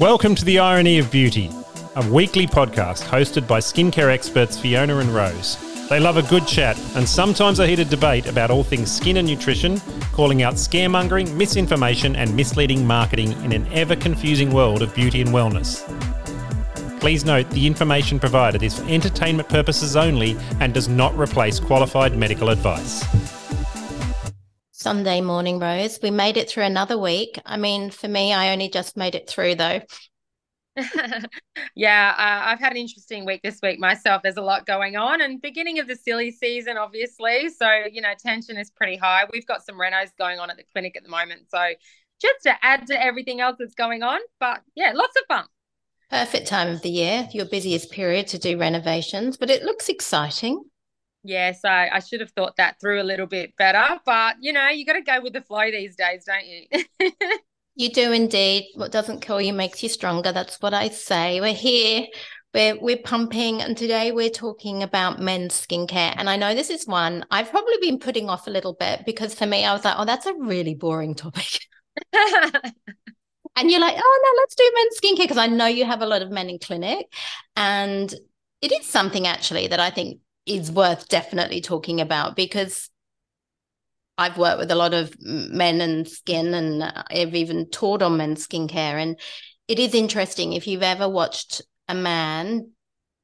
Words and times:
Welcome 0.00 0.34
to 0.36 0.46
The 0.46 0.60
Irony 0.60 0.98
of 0.98 1.10
Beauty, 1.10 1.50
a 1.94 2.10
weekly 2.10 2.46
podcast 2.46 3.02
hosted 3.02 3.46
by 3.46 3.60
skincare 3.60 4.10
experts 4.10 4.58
Fiona 4.58 4.96
and 4.96 5.14
Rose. 5.14 5.58
They 5.90 6.00
love 6.00 6.16
a 6.16 6.22
good 6.22 6.46
chat 6.46 6.78
and 6.96 7.06
sometimes 7.06 7.58
a 7.58 7.66
heated 7.66 7.90
debate 7.90 8.24
about 8.24 8.50
all 8.50 8.64
things 8.64 8.90
skin 8.90 9.18
and 9.18 9.28
nutrition, 9.28 9.78
calling 10.12 10.42
out 10.42 10.54
scaremongering, 10.54 11.34
misinformation, 11.34 12.16
and 12.16 12.34
misleading 12.34 12.86
marketing 12.86 13.32
in 13.44 13.52
an 13.52 13.70
ever 13.74 13.94
confusing 13.94 14.50
world 14.54 14.80
of 14.80 14.94
beauty 14.94 15.20
and 15.20 15.32
wellness. 15.32 15.84
Please 16.98 17.26
note 17.26 17.50
the 17.50 17.66
information 17.66 18.18
provided 18.18 18.62
is 18.62 18.78
for 18.78 18.88
entertainment 18.88 19.50
purposes 19.50 19.96
only 19.96 20.34
and 20.60 20.72
does 20.72 20.88
not 20.88 21.14
replace 21.18 21.60
qualified 21.60 22.16
medical 22.16 22.48
advice. 22.48 23.04
Sunday 24.80 25.20
morning, 25.20 25.58
Rose. 25.58 25.98
We 26.02 26.10
made 26.10 26.38
it 26.38 26.48
through 26.48 26.64
another 26.64 26.96
week. 26.96 27.38
I 27.44 27.58
mean, 27.58 27.90
for 27.90 28.08
me, 28.08 28.32
I 28.32 28.50
only 28.50 28.70
just 28.70 28.96
made 28.96 29.14
it 29.14 29.28
through 29.28 29.56
though. 29.56 29.82
yeah, 31.74 32.14
uh, 32.16 32.48
I've 32.48 32.60
had 32.60 32.72
an 32.72 32.78
interesting 32.78 33.26
week 33.26 33.42
this 33.44 33.58
week 33.62 33.78
myself. 33.78 34.22
There's 34.22 34.38
a 34.38 34.42
lot 34.42 34.64
going 34.64 34.96
on, 34.96 35.20
and 35.20 35.42
beginning 35.42 35.80
of 35.80 35.86
the 35.86 35.96
silly 35.96 36.30
season, 36.30 36.78
obviously. 36.78 37.50
So 37.50 37.70
you 37.92 38.00
know, 38.00 38.14
tension 38.18 38.56
is 38.56 38.70
pretty 38.70 38.96
high. 38.96 39.24
We've 39.30 39.44
got 39.44 39.62
some 39.66 39.74
renos 39.74 40.16
going 40.18 40.38
on 40.38 40.48
at 40.48 40.56
the 40.56 40.64
clinic 40.72 40.96
at 40.96 41.02
the 41.02 41.10
moment. 41.10 41.50
So 41.50 41.62
just 42.22 42.42
to 42.44 42.54
add 42.64 42.86
to 42.86 43.04
everything 43.04 43.42
else 43.42 43.56
that's 43.58 43.74
going 43.74 44.02
on, 44.02 44.20
but 44.38 44.62
yeah, 44.74 44.92
lots 44.94 45.14
of 45.16 45.24
fun. 45.28 45.44
Perfect 46.08 46.46
time 46.46 46.68
of 46.68 46.80
the 46.80 46.88
year, 46.88 47.28
your 47.32 47.44
busiest 47.44 47.90
period 47.90 48.28
to 48.28 48.38
do 48.38 48.58
renovations, 48.58 49.36
but 49.36 49.50
it 49.50 49.62
looks 49.62 49.90
exciting. 49.90 50.64
Yes, 51.22 51.64
I, 51.64 51.88
I 51.92 52.00
should 52.00 52.20
have 52.20 52.30
thought 52.30 52.56
that 52.56 52.80
through 52.80 53.02
a 53.02 53.04
little 53.04 53.26
bit 53.26 53.54
better, 53.56 54.00
but 54.06 54.36
you 54.40 54.52
know, 54.52 54.68
you 54.68 54.86
got 54.86 54.94
to 54.94 55.02
go 55.02 55.20
with 55.20 55.34
the 55.34 55.42
flow 55.42 55.70
these 55.70 55.96
days, 55.96 56.24
don't 56.24 56.46
you? 56.46 57.10
you 57.74 57.90
do 57.90 58.12
indeed. 58.12 58.70
What 58.74 58.92
doesn't 58.92 59.20
kill 59.20 59.40
you 59.40 59.52
makes 59.52 59.82
you 59.82 59.88
stronger. 59.88 60.32
That's 60.32 60.60
what 60.62 60.72
I 60.72 60.88
say. 60.88 61.40
We're 61.40 61.52
here, 61.52 62.06
we're 62.54 62.80
we're 62.80 63.02
pumping, 63.04 63.60
and 63.60 63.76
today 63.76 64.12
we're 64.12 64.30
talking 64.30 64.82
about 64.82 65.20
men's 65.20 65.66
skincare. 65.66 66.14
And 66.16 66.30
I 66.30 66.36
know 66.36 66.54
this 66.54 66.70
is 66.70 66.86
one 66.86 67.26
I've 67.30 67.50
probably 67.50 67.76
been 67.82 67.98
putting 67.98 68.30
off 68.30 68.46
a 68.46 68.50
little 68.50 68.72
bit 68.74 69.02
because 69.04 69.34
for 69.34 69.46
me, 69.46 69.66
I 69.66 69.74
was 69.74 69.84
like, 69.84 69.96
oh, 69.98 70.06
that's 70.06 70.26
a 70.26 70.34
really 70.34 70.74
boring 70.74 71.14
topic. 71.14 71.66
and 72.12 73.70
you're 73.70 73.80
like, 73.80 73.96
oh 73.98 74.20
no, 74.24 74.40
let's 74.40 74.54
do 74.54 74.72
men's 74.74 75.00
skincare 75.00 75.24
because 75.24 75.36
I 75.36 75.48
know 75.48 75.66
you 75.66 75.84
have 75.84 76.00
a 76.00 76.06
lot 76.06 76.22
of 76.22 76.30
men 76.30 76.48
in 76.48 76.58
clinic, 76.58 77.12
and 77.56 78.10
it 78.62 78.72
is 78.72 78.86
something 78.86 79.26
actually 79.26 79.66
that 79.66 79.80
I 79.80 79.90
think 79.90 80.20
is 80.46 80.72
worth 80.72 81.08
definitely 81.08 81.60
talking 81.60 82.00
about 82.00 82.36
because 82.36 82.90
I've 84.18 84.36
worked 84.36 84.58
with 84.58 84.70
a 84.70 84.76
lot 84.76 84.92
of 84.92 85.14
men 85.20 85.80
and 85.80 86.06
skin, 86.06 86.52
and 86.52 86.82
I've 86.82 87.34
even 87.34 87.70
taught 87.70 88.02
on 88.02 88.18
men's 88.18 88.46
skincare. 88.46 89.02
And 89.02 89.18
it 89.66 89.78
is 89.78 89.94
interesting 89.94 90.52
if 90.52 90.66
you've 90.66 90.82
ever 90.82 91.08
watched 91.08 91.62
a 91.88 91.94
man 91.94 92.72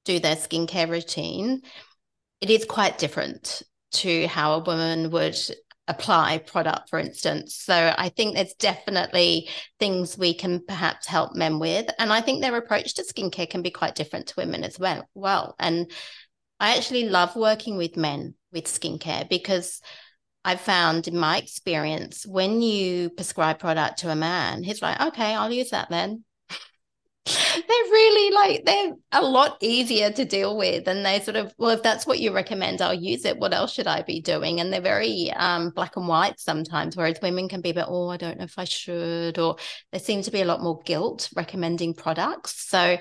do 0.07 0.19
their 0.19 0.37
skincare 0.37 0.89
routine, 0.89 1.61
it 2.41 2.49
is 2.49 2.65
quite 2.65 2.97
different 2.97 3.63
to 3.93 4.27
how 4.29 4.55
a 4.55 4.65
woman 4.65 5.11
would 5.11 5.37
apply 5.89 6.39
product, 6.39 6.89
for 6.89 6.99
instance. 6.99 7.55
So 7.55 7.95
I 7.97 8.09
think 8.09 8.35
there's 8.35 8.55
definitely 8.55 9.49
things 9.79 10.17
we 10.17 10.35
can 10.35 10.61
perhaps 10.67 11.07
help 11.07 11.35
men 11.35 11.59
with. 11.59 11.87
And 11.99 12.13
I 12.13 12.21
think 12.21 12.41
their 12.41 12.57
approach 12.57 12.95
to 12.95 13.03
skincare 13.03 13.49
can 13.49 13.63
be 13.63 13.71
quite 13.71 13.95
different 13.95 14.29
to 14.29 14.35
women 14.39 14.65
as 14.65 14.79
well. 14.79 15.09
Well, 15.15 15.55
and 15.59 15.91
I 16.59 16.77
actually 16.77 17.09
love 17.09 17.37
working 17.37 17.77
with 17.77 17.97
men 17.97 18.35
with 18.53 18.65
skincare 18.65 19.29
because 19.29 19.81
I've 20.45 20.61
found 20.61 21.09
in 21.09 21.19
my 21.19 21.39
experience 21.39 22.25
when 22.25 22.63
you 22.63 23.11
prescribe 23.11 23.59
product 23.59 23.99
to 24.01 24.11
a 24.11 24.17
man, 24.17 24.63
he's 24.63 24.81
like, 24.81 25.01
okay, 25.01 25.35
I'll 25.35 25.53
use 25.53 25.71
that 25.71 25.91
then. 25.91 26.25
They're 27.27 27.91
really 27.91 28.35
like 28.35 28.65
they're 28.65 28.93
a 29.13 29.23
lot 29.23 29.57
easier 29.61 30.11
to 30.13 30.25
deal 30.25 30.57
with 30.57 30.87
and 30.87 31.05
they 31.05 31.19
sort 31.21 31.37
of 31.37 31.53
well 31.59 31.71
if 31.71 31.83
that's 31.83 32.07
what 32.07 32.21
you 32.21 32.33
recommend 32.33 32.81
i'll 32.81 32.95
use 32.95 33.25
it 33.25 33.37
what 33.39 33.53
else 33.53 33.73
should 33.73 33.89
i 33.89 34.01
be 34.03 34.21
doing 34.21 34.61
and 34.61 34.73
they're 34.73 34.81
very 34.81 35.33
um, 35.33 35.71
black 35.71 35.97
and 35.97 36.07
white 36.07 36.39
sometimes 36.39 36.97
whereas 36.97 37.19
women 37.23 37.49
can 37.49 37.61
be 37.61 37.73
but 37.73 37.89
oh 37.89 38.09
i 38.09 38.17
don't 38.17 38.39
know 38.39 38.45
if 38.45 38.59
i 38.59 38.65
should 38.65 39.39
or 39.39 39.57
there 39.91 40.01
seems 40.01 40.25
to 40.25 40.31
be 40.31 40.41
a 40.41 40.45
lot 40.45 40.63
more 40.63 40.81
guilt 40.85 41.29
recommending 41.35 41.95
products 41.95 42.69
so 42.69 42.97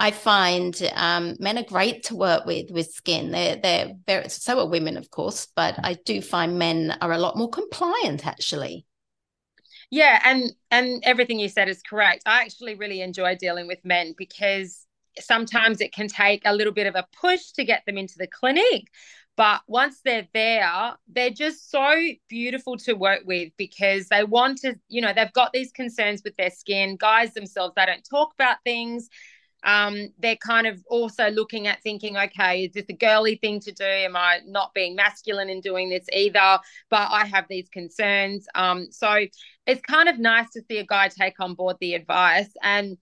I 0.00 0.10
find 0.10 0.76
um, 0.94 1.36
men 1.38 1.58
are 1.58 1.62
great 1.62 2.02
to 2.04 2.16
work 2.16 2.44
with 2.44 2.72
with 2.72 2.90
skin. 2.90 3.30
They're 3.30 3.54
they're 3.54 3.92
very 4.04 4.28
so 4.30 4.58
are 4.58 4.68
women, 4.68 4.96
of 4.96 5.08
course, 5.10 5.46
but 5.54 5.78
I 5.80 5.94
do 5.94 6.20
find 6.20 6.58
men 6.58 6.98
are 7.00 7.12
a 7.12 7.18
lot 7.18 7.36
more 7.36 7.48
compliant 7.48 8.26
actually. 8.26 8.84
Yeah, 9.92 10.22
and 10.24 10.54
and 10.70 11.02
everything 11.04 11.38
you 11.38 11.50
said 11.50 11.68
is 11.68 11.82
correct. 11.82 12.22
I 12.24 12.40
actually 12.40 12.76
really 12.76 13.02
enjoy 13.02 13.36
dealing 13.36 13.66
with 13.66 13.84
men 13.84 14.14
because 14.16 14.86
sometimes 15.20 15.82
it 15.82 15.92
can 15.92 16.08
take 16.08 16.40
a 16.46 16.54
little 16.54 16.72
bit 16.72 16.86
of 16.86 16.94
a 16.96 17.06
push 17.20 17.52
to 17.52 17.64
get 17.64 17.82
them 17.86 17.98
into 17.98 18.16
the 18.16 18.26
clinic. 18.26 18.86
But 19.36 19.60
once 19.68 20.00
they're 20.02 20.28
there, 20.32 20.94
they're 21.08 21.28
just 21.30 21.70
so 21.70 21.94
beautiful 22.30 22.78
to 22.78 22.94
work 22.94 23.20
with 23.26 23.52
because 23.58 24.08
they 24.08 24.24
want 24.24 24.58
to, 24.60 24.78
you 24.88 25.02
know, 25.02 25.12
they've 25.14 25.32
got 25.34 25.52
these 25.52 25.72
concerns 25.72 26.22
with 26.24 26.36
their 26.36 26.50
skin. 26.50 26.96
Guys 26.96 27.34
themselves, 27.34 27.74
they 27.76 27.84
don't 27.86 28.04
talk 28.08 28.32
about 28.34 28.58
things 28.64 29.10
um, 29.64 30.08
they're 30.18 30.36
kind 30.36 30.66
of 30.66 30.82
also 30.88 31.30
looking 31.30 31.66
at 31.66 31.82
thinking, 31.82 32.16
okay, 32.16 32.64
is 32.64 32.72
this 32.72 32.86
a 32.88 32.92
girly 32.92 33.36
thing 33.36 33.60
to 33.60 33.72
do? 33.72 33.84
Am 33.84 34.16
I 34.16 34.40
not 34.46 34.74
being 34.74 34.96
masculine 34.96 35.48
in 35.48 35.60
doing 35.60 35.88
this 35.88 36.06
either? 36.12 36.58
But 36.90 37.08
I 37.10 37.26
have 37.26 37.46
these 37.48 37.68
concerns. 37.68 38.46
Um, 38.54 38.88
so 38.90 39.26
it's 39.66 39.80
kind 39.82 40.08
of 40.08 40.18
nice 40.18 40.50
to 40.50 40.62
see 40.68 40.78
a 40.78 40.86
guy 40.86 41.08
take 41.08 41.38
on 41.38 41.54
board 41.54 41.76
the 41.80 41.94
advice. 41.94 42.50
And 42.62 42.98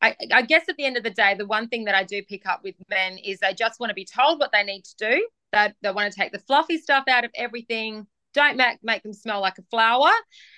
I, 0.00 0.14
I 0.32 0.42
guess 0.42 0.68
at 0.68 0.76
the 0.76 0.84
end 0.84 0.96
of 0.96 1.02
the 1.02 1.10
day, 1.10 1.34
the 1.34 1.46
one 1.46 1.68
thing 1.68 1.84
that 1.84 1.94
I 1.94 2.04
do 2.04 2.22
pick 2.22 2.46
up 2.46 2.62
with 2.62 2.74
men 2.88 3.18
is 3.18 3.40
they 3.40 3.54
just 3.54 3.80
want 3.80 3.90
to 3.90 3.94
be 3.94 4.06
told 4.06 4.38
what 4.38 4.52
they 4.52 4.62
need 4.62 4.84
to 4.84 4.96
do. 5.10 5.28
That 5.52 5.74
they, 5.82 5.88
they 5.88 5.94
want 5.94 6.12
to 6.12 6.18
take 6.18 6.32
the 6.32 6.38
fluffy 6.38 6.78
stuff 6.78 7.04
out 7.08 7.24
of 7.24 7.30
everything 7.34 8.06
don't 8.34 8.56
make, 8.56 8.82
make 8.82 9.02
them 9.02 9.12
smell 9.12 9.40
like 9.40 9.58
a 9.58 9.62
flower. 9.70 10.10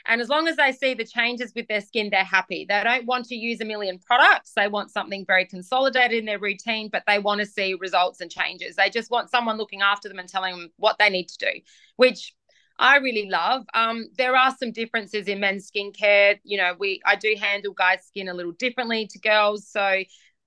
And 0.07 0.21
as 0.21 0.29
long 0.29 0.49
as 0.49 0.57
they 0.57 0.73
see 0.73 0.95
the 0.95 1.05
changes 1.05 1.53
with 1.55 1.69
their 1.69 1.81
skin, 1.81 2.09
they're 2.11 2.25
happy. 2.25 2.67
They 2.69 2.83
don't 2.83 3.07
want 3.07 3.27
to 3.27 3.37
use 3.37 3.61
a 3.61 3.65
million 3.65 3.99
products. 3.99 4.53
They 4.57 4.69
want 4.69 4.91
something 4.91 5.25
very 5.27 5.45
consolidated 5.45 6.19
in 6.19 6.25
their 6.25 6.39
routine, 6.39 6.89
but 6.91 7.05
they 7.07 7.19
want 7.19 7.41
to 7.41 7.47
see 7.47 7.75
results 7.75 8.21
and 8.21 8.31
changes. 8.31 8.77
They 8.77 8.91
just 8.91 9.11
want 9.11 9.31
someone 9.31 9.59
looking 9.59 9.83
after 9.83 10.09
them 10.09 10.19
and 10.19 10.29
telling 10.29 10.57
them 10.57 10.71
what 10.77 10.97
they 10.99 11.11
need 11.11 11.29
to 11.29 11.39
do, 11.39 11.61
which 11.97 12.35
I 12.79 12.97
really 12.97 13.29
love. 13.31 13.65
Um, 13.75 14.09
there 14.19 14.37
are 14.37 14.55
some 14.59 14.73
differences 14.73 15.29
in 15.29 15.41
men's 15.41 15.71
skincare. 15.71 16.39
You 16.45 16.59
know, 16.59 16.75
we 16.79 17.01
I 17.07 17.17
do 17.17 17.35
handle 17.39 17.73
guys' 17.73 18.05
skin 18.07 18.29
a 18.29 18.35
little 18.35 18.53
differently 18.53 19.07
to 19.07 19.19
girls. 19.19 19.67
So 19.69 20.03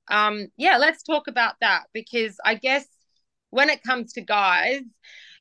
um, 0.09 0.47
yeah, 0.57 0.77
let's 0.77 1.03
talk 1.03 1.27
about 1.27 1.55
that 1.61 1.83
because 1.93 2.37
I 2.43 2.55
guess 2.55 2.85
when 3.51 3.69
it 3.69 3.83
comes 3.83 4.13
to 4.13 4.21
guys, 4.21 4.81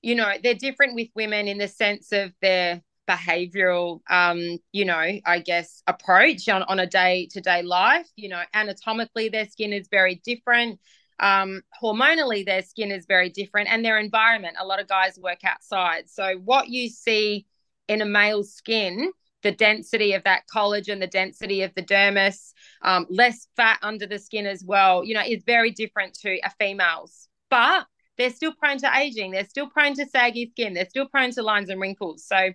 you 0.03 0.15
know, 0.15 0.33
they're 0.43 0.55
different 0.55 0.95
with 0.95 1.09
women 1.15 1.49
in 1.49 1.59
the 1.59 1.69
sense 1.69 2.13
of 2.13 2.33
their 2.41 2.83
behavioral 3.09 4.01
um 4.11 4.59
you 4.71 4.85
know 4.85 5.19
i 5.25 5.39
guess 5.39 5.83
approach 5.87 6.47
on, 6.47 6.63
on 6.65 6.79
a 6.79 6.87
day 6.87 7.27
to 7.31 7.41
day 7.41 7.63
life 7.63 8.07
you 8.17 8.29
know 8.29 8.43
anatomically 8.53 9.31
their 9.31 9.47
skin 9.47 9.73
is 9.73 9.89
very 9.91 10.21
different 10.27 10.79
um 11.21 11.63
hormonally 11.83 12.45
their 12.45 12.63
skin 12.63 12.91
is 12.91 13.07
very 13.07 13.29
different 13.31 13.69
and 13.69 13.85
their 13.85 13.99
environment. 13.99 14.57
A 14.59 14.67
lot 14.67 14.81
of 14.81 14.89
guys 14.89 15.19
work 15.19 15.45
outside. 15.45 16.09
So 16.09 16.37
what 16.45 16.69
you 16.69 16.89
see 16.89 17.47
in 17.89 18.03
a 18.03 18.07
male 18.07 18.45
skin 18.45 19.13
the 19.43 19.53
density 19.53 20.15
of 20.15 20.25
that 20.25 20.43
collagen 20.53 20.99
the 20.99 21.07
density 21.07 21.63
of 21.63 21.73
the 21.75 21.83
dermis 21.83 22.53
um, 22.83 23.07
less 23.09 23.47
fat 23.57 23.79
under 23.83 24.05
the 24.05 24.19
skin 24.19 24.47
as 24.47 24.65
well 24.65 25.05
you 25.05 25.15
know 25.15 25.23
is 25.27 25.45
very 25.45 25.71
different 25.71 26.15
to 26.15 26.39
a 26.45 26.51
female's. 26.59 27.29
But 27.51 27.87
they're 28.19 28.31
still 28.31 28.53
prone 28.53 28.79
to 28.79 28.97
aging. 28.97 29.31
They're 29.31 29.49
still 29.49 29.69
prone 29.69 29.95
to 29.95 30.07
saggy 30.07 30.51
skin. 30.51 30.75
They're 30.75 30.89
still 30.89 31.09
prone 31.09 31.31
to 31.33 31.43
lines 31.43 31.71
and 31.71 31.81
wrinkles. 31.81 32.25
So, 32.27 32.51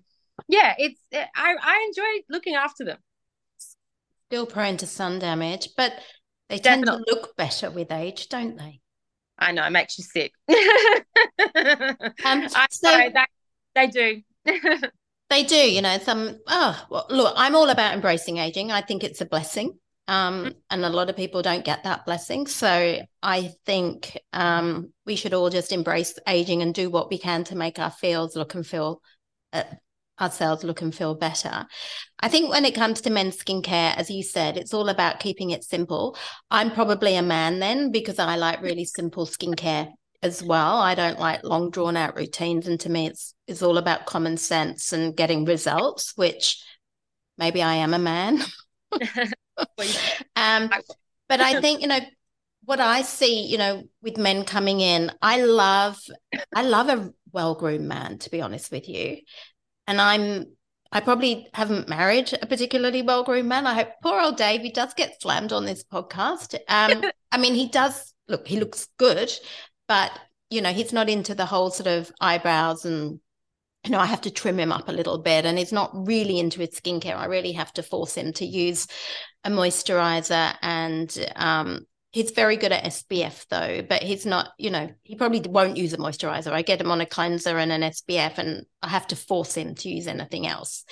yeah, 0.48 0.76
it's 0.78 1.00
I 1.14 1.56
I 1.60 1.86
enjoy 1.88 2.24
looking 2.30 2.56
after 2.56 2.84
them. 2.84 2.98
Still 4.30 4.46
prone 4.46 4.78
to 4.78 4.88
sun 4.88 5.20
damage, 5.20 5.70
but 5.78 5.94
they 6.50 6.58
tend 6.58 6.86
Definitely. 6.86 7.06
to 7.08 7.16
look 7.16 7.36
better 7.38 7.72
with 7.72 7.92
age, 7.92 8.30
don't 8.30 8.58
they? 8.58 8.82
I 9.40 9.52
know, 9.52 9.66
it 9.66 9.72
makes 9.72 9.98
you 9.98 10.04
sick. 10.04 10.34
um, 12.26 12.48
so 12.70 12.88
they, 12.88 13.12
they 13.74 13.88
do. 13.88 14.22
they 15.30 15.44
do, 15.44 15.56
you 15.56 15.82
know. 15.82 15.98
Some 16.00 16.40
oh 16.48 16.86
well, 16.90 17.08
look, 17.10 17.34
I'm 17.38 17.56
all 17.56 17.70
about 17.70 17.94
embracing 17.94 18.38
aging. 18.38 18.72
I 18.72 18.82
think 18.82 19.04
it's 19.04 19.22
a 19.22 19.26
blessing 19.26 19.80
um, 20.08 20.46
mm. 20.46 20.56
and 20.70 20.84
a 20.86 20.90
lot 20.90 21.10
of 21.10 21.16
people 21.16 21.42
don't 21.42 21.66
get 21.66 21.84
that 21.84 22.06
blessing. 22.06 22.48
So 22.48 23.00
I 23.22 23.52
think 23.66 24.18
um, 24.34 24.92
we 25.06 25.16
should 25.16 25.34
all 25.34 25.50
just 25.50 25.72
embrace 25.72 26.18
aging 26.28 26.62
and 26.62 26.74
do 26.74 26.90
what 26.90 27.10
we 27.10 27.18
can 27.18 27.44
to 27.46 27.56
make 27.56 27.80
our 27.80 27.92
fields 27.92 28.36
look 28.36 28.56
and 28.56 28.66
feel 28.66 29.02
uh, 29.54 29.64
ourselves 30.20 30.64
look 30.64 30.82
and 30.82 30.94
feel 30.94 31.16
better. 31.16 31.66
I 32.20 32.28
think 32.28 32.50
when 32.50 32.66
it 32.66 32.76
comes 32.76 33.02
to 33.02 33.10
men's 33.10 33.38
skincare, 33.38 33.96
as 33.96 34.10
you 34.10 34.24
said, 34.24 34.58
it's 34.58 34.74
all 34.74 34.90
about 34.90 35.20
keeping 35.20 35.52
it 35.52 35.64
simple. 35.64 36.18
I'm 36.52 36.72
probably 36.72 37.16
a 37.16 37.22
man 37.22 37.60
then 37.60 37.92
because 37.92 38.20
I 38.20 38.36
like 38.36 38.62
really 38.62 38.86
simple 38.86 39.26
skincare 39.26 39.90
as 40.22 40.44
well. 40.44 40.78
I 40.78 40.96
don't 40.96 41.20
like 41.20 41.44
long 41.44 41.70
drawn 41.70 41.98
out 41.98 42.16
routines, 42.16 42.68
and 42.68 42.80
to 42.82 42.90
me, 42.90 43.08
it's 43.08 43.34
it's 43.48 43.62
all 43.62 43.78
about 43.78 44.06
common 44.06 44.38
sense 44.38 44.94
and 44.94 45.16
getting 45.16 45.46
results. 45.46 46.14
Which 46.16 46.64
maybe 47.38 47.62
I 47.62 47.76
am 47.76 47.94
a 47.94 48.00
man. 48.00 48.40
um, 50.36 50.70
but 51.30 51.42
I 51.42 51.62
think 51.62 51.82
you 51.82 51.88
know 51.88 52.00
what 52.66 52.80
I 52.80 53.02
see, 53.02 53.46
you 53.46 53.58
know, 53.58 53.84
with 54.02 54.18
men 54.18 54.46
coming 54.46 54.80
in, 54.80 55.12
I 55.22 55.44
love, 55.44 56.00
I 56.56 56.64
love 56.64 56.90
a 56.90 57.12
well-groomed 57.32 57.88
man, 57.88 58.20
to 58.20 58.30
be 58.30 58.42
honest 58.42 58.72
with 58.72 58.88
you, 58.90 59.18
and 59.88 60.00
I'm. 60.00 60.46
I 60.96 61.00
probably 61.00 61.48
haven't 61.56 61.90
married 61.90 62.32
a 62.40 62.46
particularly 62.46 63.02
well-groomed 63.02 63.50
man. 63.50 63.66
I 63.66 63.74
hope 63.74 63.88
poor 64.04 64.22
old 64.22 64.38
Dave, 64.38 64.62
he 64.62 64.70
does 64.70 64.94
get 64.94 65.20
slammed 65.20 65.52
on 65.52 65.66
this 65.66 65.84
podcast. 65.84 66.54
Um, 66.68 67.04
I 67.32 67.40
mean, 67.40 67.56
he 67.56 67.68
does 67.68 68.14
look, 68.28 68.48
he 68.48 68.60
looks 68.60 68.88
good, 69.00 69.32
but 69.88 70.12
you 70.52 70.62
know, 70.62 70.72
he's 70.72 70.94
not 70.94 71.10
into 71.10 71.34
the 71.34 71.48
whole 71.48 71.72
sort 71.72 71.88
of 71.88 72.12
eyebrows 72.22 72.86
and 72.86 73.20
you 73.84 73.92
know, 73.92 74.00
I 74.00 74.06
have 74.06 74.22
to 74.22 74.32
trim 74.32 74.60
him 74.60 74.72
up 74.72 74.88
a 74.88 74.94
little 74.94 75.18
bit 75.18 75.46
and 75.46 75.58
he's 75.58 75.74
not 75.74 75.92
really 76.08 76.40
into 76.40 76.62
his 76.62 76.70
skincare. 76.70 77.18
I 77.18 77.26
really 77.26 77.52
have 77.54 77.74
to 77.74 77.84
force 77.84 78.16
him 78.16 78.32
to 78.34 78.46
use 78.46 78.88
a 79.44 79.50
moisturizer 79.50 80.56
and 80.62 81.32
um, 81.36 81.86
he's 82.12 82.32
very 82.32 82.56
good 82.56 82.72
at 82.72 82.86
SPF 82.86 83.46
though, 83.50 83.82
but 83.88 84.02
he's 84.02 84.26
not, 84.26 84.52
you 84.58 84.70
know, 84.70 84.90
he 85.04 85.16
probably 85.16 85.42
won't 85.42 85.78
use 85.78 85.92
a 85.92 85.98
moisturizer. 85.98 86.54
I 86.54 86.62
get 86.62 86.80
him 86.80 86.92
on 86.92 87.02
a 87.02 87.06
cleanser 87.06 87.58
and 87.58 87.72
an 87.72 87.82
SPF 87.82 88.38
and 88.38 88.66
I 88.82 88.88
have 88.88 89.08
to 89.08 89.16
force 89.18 89.56
him 89.56 89.76
to 89.76 89.90
use 89.90 90.08
anything 90.08 90.48
else 90.48 90.86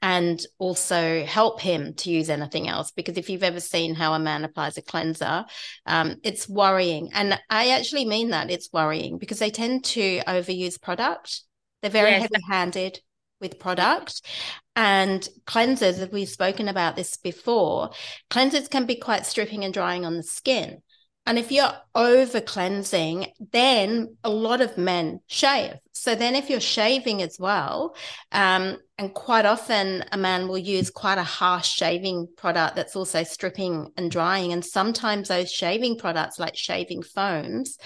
and 0.00 0.40
also 0.58 1.24
help 1.24 1.60
him 1.60 1.94
to 1.94 2.10
use 2.10 2.30
anything 2.30 2.68
else. 2.68 2.92
Because 2.92 3.16
if 3.16 3.28
you've 3.30 3.42
ever 3.42 3.60
seen 3.60 3.94
how 3.94 4.14
a 4.14 4.18
man 4.18 4.44
applies 4.44 4.76
a 4.76 4.82
cleanser, 4.82 5.44
um, 5.86 6.16
it's 6.22 6.48
worrying. 6.48 7.10
And 7.12 7.38
I 7.50 7.70
actually 7.70 8.04
mean 8.04 8.30
that 8.30 8.50
it's 8.50 8.72
worrying 8.72 9.18
because 9.18 9.40
they 9.40 9.50
tend 9.50 9.84
to 9.86 10.20
overuse 10.20 10.80
product. 10.80 11.42
They're 11.80 11.90
very 11.90 12.10
yes. 12.10 12.22
heavy 12.22 12.42
handed 12.48 13.00
with 13.40 13.58
product. 13.58 14.22
And 14.76 15.28
cleansers, 15.46 15.98
as 15.98 16.10
we've 16.10 16.28
spoken 16.28 16.68
about 16.68 16.96
this 16.96 17.16
before, 17.16 17.90
cleansers 18.30 18.70
can 18.70 18.86
be 18.86 18.96
quite 18.96 19.26
stripping 19.26 19.64
and 19.64 19.74
drying 19.74 20.04
on 20.04 20.16
the 20.16 20.22
skin. 20.22 20.82
And 21.28 21.38
if 21.38 21.52
you're 21.52 21.74
over 21.94 22.40
cleansing, 22.40 23.26
then 23.52 24.16
a 24.24 24.30
lot 24.30 24.62
of 24.62 24.78
men 24.78 25.20
shave. 25.26 25.74
So 25.92 26.14
then, 26.14 26.34
if 26.34 26.48
you're 26.48 26.58
shaving 26.58 27.20
as 27.20 27.36
well, 27.38 27.94
um, 28.32 28.78
and 28.96 29.12
quite 29.12 29.44
often 29.44 30.04
a 30.10 30.16
man 30.16 30.48
will 30.48 30.56
use 30.56 30.88
quite 30.88 31.18
a 31.18 31.22
harsh 31.22 31.68
shaving 31.68 32.28
product 32.38 32.76
that's 32.76 32.96
also 32.96 33.24
stripping 33.24 33.92
and 33.98 34.10
drying. 34.10 34.54
And 34.54 34.64
sometimes 34.64 35.28
those 35.28 35.52
shaving 35.52 35.98
products, 35.98 36.38
like 36.38 36.56
shaving 36.56 37.02
foams, 37.02 37.76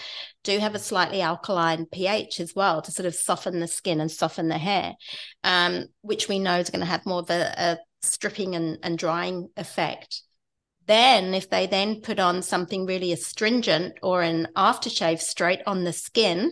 do 0.43 0.59
have 0.59 0.75
a 0.75 0.79
slightly 0.79 1.21
alkaline 1.21 1.87
pH 1.87 2.41
as 2.41 2.55
well 2.55 2.83
to 2.83 2.91
sort 2.91 3.06
of 3.06 3.15
soften 3.15 3.61
the 3.61 3.69
skin 3.69 4.00
and 4.00 4.11
soften 4.11 4.49
the 4.49 4.59
hair, 4.59 4.94
um, 5.44 5.87
which 6.00 6.29
we 6.29 6.39
know 6.39 6.59
is 6.59 6.71
going 6.71 6.81
to 6.81 6.87
have 6.87 7.06
more 7.06 7.21
of 7.21 7.31
a, 7.31 7.55
a 7.56 7.79
stripping 8.03 8.55
and, 8.55 8.79
and 8.83 8.99
drying 8.99 9.49
effect. 9.56 10.23
Then, 10.87 11.33
if 11.33 11.49
they 11.49 11.67
then 11.67 12.00
put 12.00 12.19
on 12.19 12.43
something 12.43 12.87
really 12.87 13.12
astringent 13.12 13.99
or 14.03 14.23
an 14.23 14.49
aftershave 14.56 15.21
straight 15.21 15.61
on 15.67 15.85
the 15.85 15.93
skin, 15.93 16.50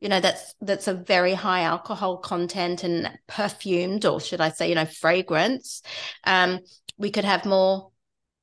you 0.00 0.08
know 0.08 0.20
that's 0.20 0.54
that's 0.60 0.88
a 0.88 0.94
very 0.94 1.32
high 1.32 1.62
alcohol 1.62 2.18
content 2.18 2.84
and 2.84 3.10
perfumed, 3.28 4.04
or 4.04 4.20
should 4.20 4.40
I 4.40 4.50
say, 4.50 4.68
you 4.68 4.74
know, 4.74 4.84
fragrance. 4.84 5.80
Um, 6.24 6.60
we 6.98 7.10
could 7.10 7.24
have 7.24 7.46
more 7.46 7.92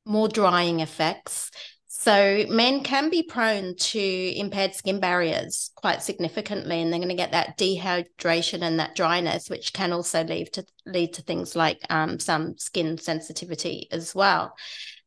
more 0.06 0.28
drying 0.28 0.80
effects. 0.80 1.52
So 2.00 2.46
men 2.48 2.82
can 2.82 3.10
be 3.10 3.24
prone 3.24 3.76
to 3.76 4.34
impaired 4.40 4.74
skin 4.74 5.02
barriers 5.02 5.72
quite 5.76 6.02
significantly, 6.02 6.82
and 6.82 6.94
they're 6.94 7.00
going 7.02 7.10
to 7.10 7.16
get 7.16 7.34
that 7.34 7.58
dehydration 7.58 8.62
and 8.62 8.80
that 8.80 8.96
dryness, 8.96 9.50
which 9.50 9.74
can 9.74 9.92
also 9.92 10.24
lead 10.24 10.54
to 10.54 10.66
lead 10.86 11.16
to 11.16 11.22
things 11.24 11.58
like 11.58 11.82
um, 11.90 12.18
some 12.18 12.58
skin 12.58 12.98
sensitivity 12.98 13.90
as 13.92 14.16
well. 14.16 14.56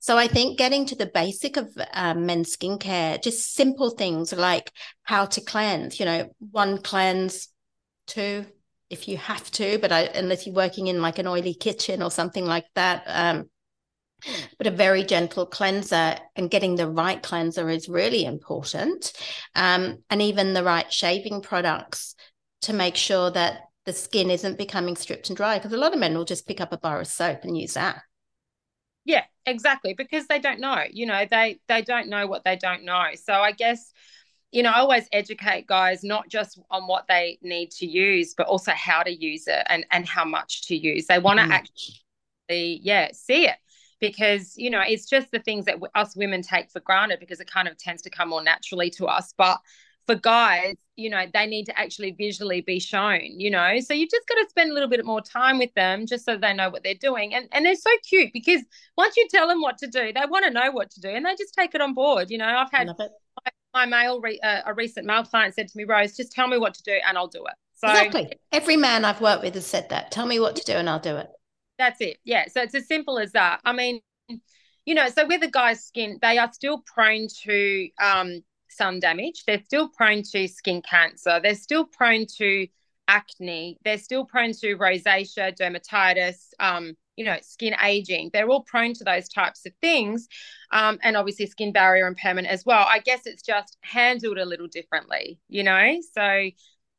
So 0.00 0.18
I 0.18 0.28
think 0.28 0.58
getting 0.58 0.84
to 0.84 0.94
the 0.94 1.06
basic 1.06 1.56
of 1.56 1.74
um, 1.94 2.26
men's 2.26 2.54
skincare, 2.54 3.22
just 3.22 3.54
simple 3.54 3.88
things 3.88 4.34
like 4.34 4.70
how 5.02 5.24
to 5.24 5.40
cleanse, 5.40 5.98
you 5.98 6.04
know, 6.04 6.30
one 6.50 6.76
cleanse, 6.76 7.48
two 8.06 8.44
if 8.90 9.08
you 9.08 9.16
have 9.16 9.50
to, 9.52 9.78
but 9.78 9.92
I, 9.92 10.02
unless 10.02 10.46
you're 10.46 10.54
working 10.54 10.88
in 10.88 11.00
like 11.00 11.18
an 11.18 11.26
oily 11.26 11.54
kitchen 11.54 12.02
or 12.02 12.10
something 12.10 12.44
like 12.44 12.66
that. 12.74 13.04
Um, 13.06 13.48
but 14.58 14.66
a 14.66 14.70
very 14.70 15.04
gentle 15.04 15.46
cleanser 15.46 16.16
and 16.36 16.50
getting 16.50 16.76
the 16.76 16.88
right 16.88 17.22
cleanser 17.22 17.69
is 17.69 17.88
really 17.88 18.24
important. 18.24 19.12
Um, 19.54 19.98
and 20.10 20.22
even 20.22 20.54
the 20.54 20.64
right 20.64 20.90
shaving 20.92 21.42
products 21.42 22.14
to 22.62 22.72
make 22.72 22.96
sure 22.96 23.30
that 23.30 23.62
the 23.84 23.92
skin 23.92 24.30
isn't 24.30 24.58
becoming 24.58 24.96
stripped 24.96 25.28
and 25.28 25.36
dry 25.36 25.58
because 25.58 25.72
a 25.72 25.76
lot 25.76 25.92
of 25.92 25.98
men 25.98 26.16
will 26.16 26.24
just 26.24 26.46
pick 26.46 26.60
up 26.60 26.72
a 26.72 26.78
bar 26.78 27.00
of 27.00 27.06
soap 27.06 27.40
and 27.44 27.58
use 27.58 27.74
that. 27.74 28.02
Yeah, 29.04 29.24
exactly. 29.46 29.94
Because 29.94 30.26
they 30.26 30.38
don't 30.38 30.60
know, 30.60 30.84
you 30.90 31.06
know, 31.06 31.26
they 31.28 31.58
they 31.68 31.82
don't 31.82 32.08
know 32.08 32.26
what 32.26 32.44
they 32.44 32.56
don't 32.56 32.84
know. 32.84 33.08
So 33.14 33.32
I 33.32 33.50
guess, 33.50 33.92
you 34.52 34.62
know, 34.62 34.70
I 34.70 34.78
always 34.78 35.08
educate 35.10 35.66
guys 35.66 36.04
not 36.04 36.28
just 36.28 36.60
on 36.70 36.86
what 36.86 37.06
they 37.08 37.38
need 37.42 37.72
to 37.72 37.86
use, 37.86 38.34
but 38.34 38.46
also 38.46 38.70
how 38.70 39.02
to 39.02 39.10
use 39.10 39.48
it 39.48 39.66
and 39.68 39.84
and 39.90 40.06
how 40.06 40.25
much 40.25 40.68
to 40.68 40.76
use. 40.76 41.06
They 41.06 41.18
want 41.18 41.40
to 41.40 41.46
mm. 41.46 41.50
actually, 41.50 42.80
yeah, 42.82 43.08
see 43.12 43.48
it 43.48 43.56
because 44.02 44.52
you 44.58 44.69
know 44.69 44.82
it's 44.87 45.08
just 45.08 45.31
the 45.31 45.38
things 45.38 45.64
that 45.64 45.76
us 45.94 46.14
women 46.14 46.43
take 46.43 46.70
for 46.70 46.81
granted 46.81 47.19
because 47.19 47.40
it 47.40 47.50
kind 47.50 47.66
of 47.66 47.78
tends 47.78 48.02
to 48.02 48.10
come 48.10 48.28
more 48.28 48.43
naturally 48.43 48.90
to 48.90 49.06
us 49.06 49.32
but 49.38 49.58
for 50.06 50.14
guys, 50.14 50.76
you 50.96 51.08
know, 51.08 51.25
they 51.32 51.46
need 51.46 51.64
to 51.66 51.78
actually 51.78 52.10
visually 52.12 52.60
be 52.60 52.81
shown, 52.81 53.20
you 53.38 53.50
know. 53.50 53.78
So 53.81 53.94
you've 53.94 54.10
just 54.10 54.28
got 54.28 54.34
to 54.34 54.46
spend 54.49 54.70
a 54.70 54.75
little 54.75 54.88
bit 54.88 55.04
more 55.04 55.20
time 55.20 55.58
with 55.58 55.72
them 55.75 56.06
just 56.06 56.25
so 56.25 56.37
they 56.37 56.52
know 56.52 56.70
what 56.70 56.82
they're 56.82 56.94
doing. 56.94 57.34
And 57.34 57.49
and 57.52 57.64
they're 57.64 57.75
so 57.76 57.90
cute 58.08 58.32
because 58.32 58.62
once 58.96 59.16
you 59.16 59.26
tell 59.31 59.49
them 59.49 59.60
what 59.60 59.78
to 59.78 59.87
do, 59.87 60.12
they 60.12 60.25
want 60.28 60.44
to 60.44 60.50
know 60.50 60.70
what 60.70 60.90
to 60.90 61.00
do 61.00 61.08
and 61.08 61.25
they 61.25 61.34
just 61.37 61.54
take 61.54 61.75
it 61.75 61.81
on 61.81 61.94
board. 61.94 62.31
You 62.31 62.38
know, 62.38 62.46
I've 62.46 62.70
had 62.70 62.88
my, 62.88 63.50
my 63.75 63.87
male, 63.87 64.20
re, 64.20 64.38
uh, 64.43 64.62
a 64.66 64.75
recent 64.75 65.06
male 65.06 65.25
client 65.25 65.54
said 65.54 65.69
to 65.69 65.76
me, 65.76 65.84
Rose, 65.84 66.16
just 66.16 66.32
tell 66.32 66.49
me 66.49 66.58
what 66.58 66.75
to 66.75 66.82
do 66.82 66.99
and 67.06 67.16
I'll 67.16 67.28
do 67.28 67.44
it. 67.44 67.54
So 67.75 67.88
exactly. 67.88 68.32
Every 68.52 68.76
man 68.76 69.04
I've 69.04 69.20
worked 69.20 69.43
with 69.43 69.54
has 69.54 69.66
said 69.66 69.88
that. 69.90 70.10
Tell 70.10 70.26
me 70.26 70.38
what 70.38 70.56
to 70.56 70.64
do 70.64 70.72
and 70.72 70.88
I'll 70.88 71.00
do 71.00 71.16
it. 71.16 71.28
That's 71.78 72.00
it. 72.00 72.19
Yeah. 72.24 72.46
So 72.48 72.62
it's 72.62 72.74
as 72.74 72.86
simple 72.86 73.19
as 73.19 73.32
that. 73.32 73.60
I 73.64 73.72
mean, 73.72 74.00
you 74.84 74.94
know, 74.94 75.08
so 75.08 75.26
with 75.26 75.42
a 75.42 75.50
guy's 75.50 75.84
skin, 75.84 76.19
they 76.22 76.38
are 76.38 76.52
still 76.52 76.82
prone 76.86 77.28
to 77.44 77.88
um, 78.00 78.42
sun 78.69 79.00
damage. 79.00 79.44
They're 79.46 79.62
still 79.64 79.88
prone 79.88 80.22
to 80.32 80.48
skin 80.48 80.82
cancer. 80.82 81.40
They're 81.42 81.54
still 81.54 81.84
prone 81.84 82.26
to 82.38 82.66
acne. 83.08 83.78
They're 83.84 83.98
still 83.98 84.24
prone 84.24 84.52
to 84.54 84.76
rosacea, 84.76 85.56
dermatitis, 85.56 86.50
um, 86.60 86.94
you 87.16 87.24
know, 87.24 87.36
skin 87.42 87.75
aging. 87.82 88.30
They're 88.32 88.48
all 88.48 88.62
prone 88.62 88.94
to 88.94 89.04
those 89.04 89.28
types 89.28 89.66
of 89.66 89.72
things. 89.80 90.28
Um, 90.70 90.98
and 91.02 91.16
obviously 91.16 91.46
skin 91.46 91.72
barrier 91.72 92.06
impairment 92.06 92.49
as 92.49 92.64
well. 92.64 92.87
I 92.88 93.00
guess 93.00 93.26
it's 93.26 93.42
just 93.42 93.76
handled 93.82 94.38
a 94.38 94.44
little 94.44 94.68
differently, 94.68 95.38
you 95.49 95.62
know? 95.62 95.99
So 96.12 96.50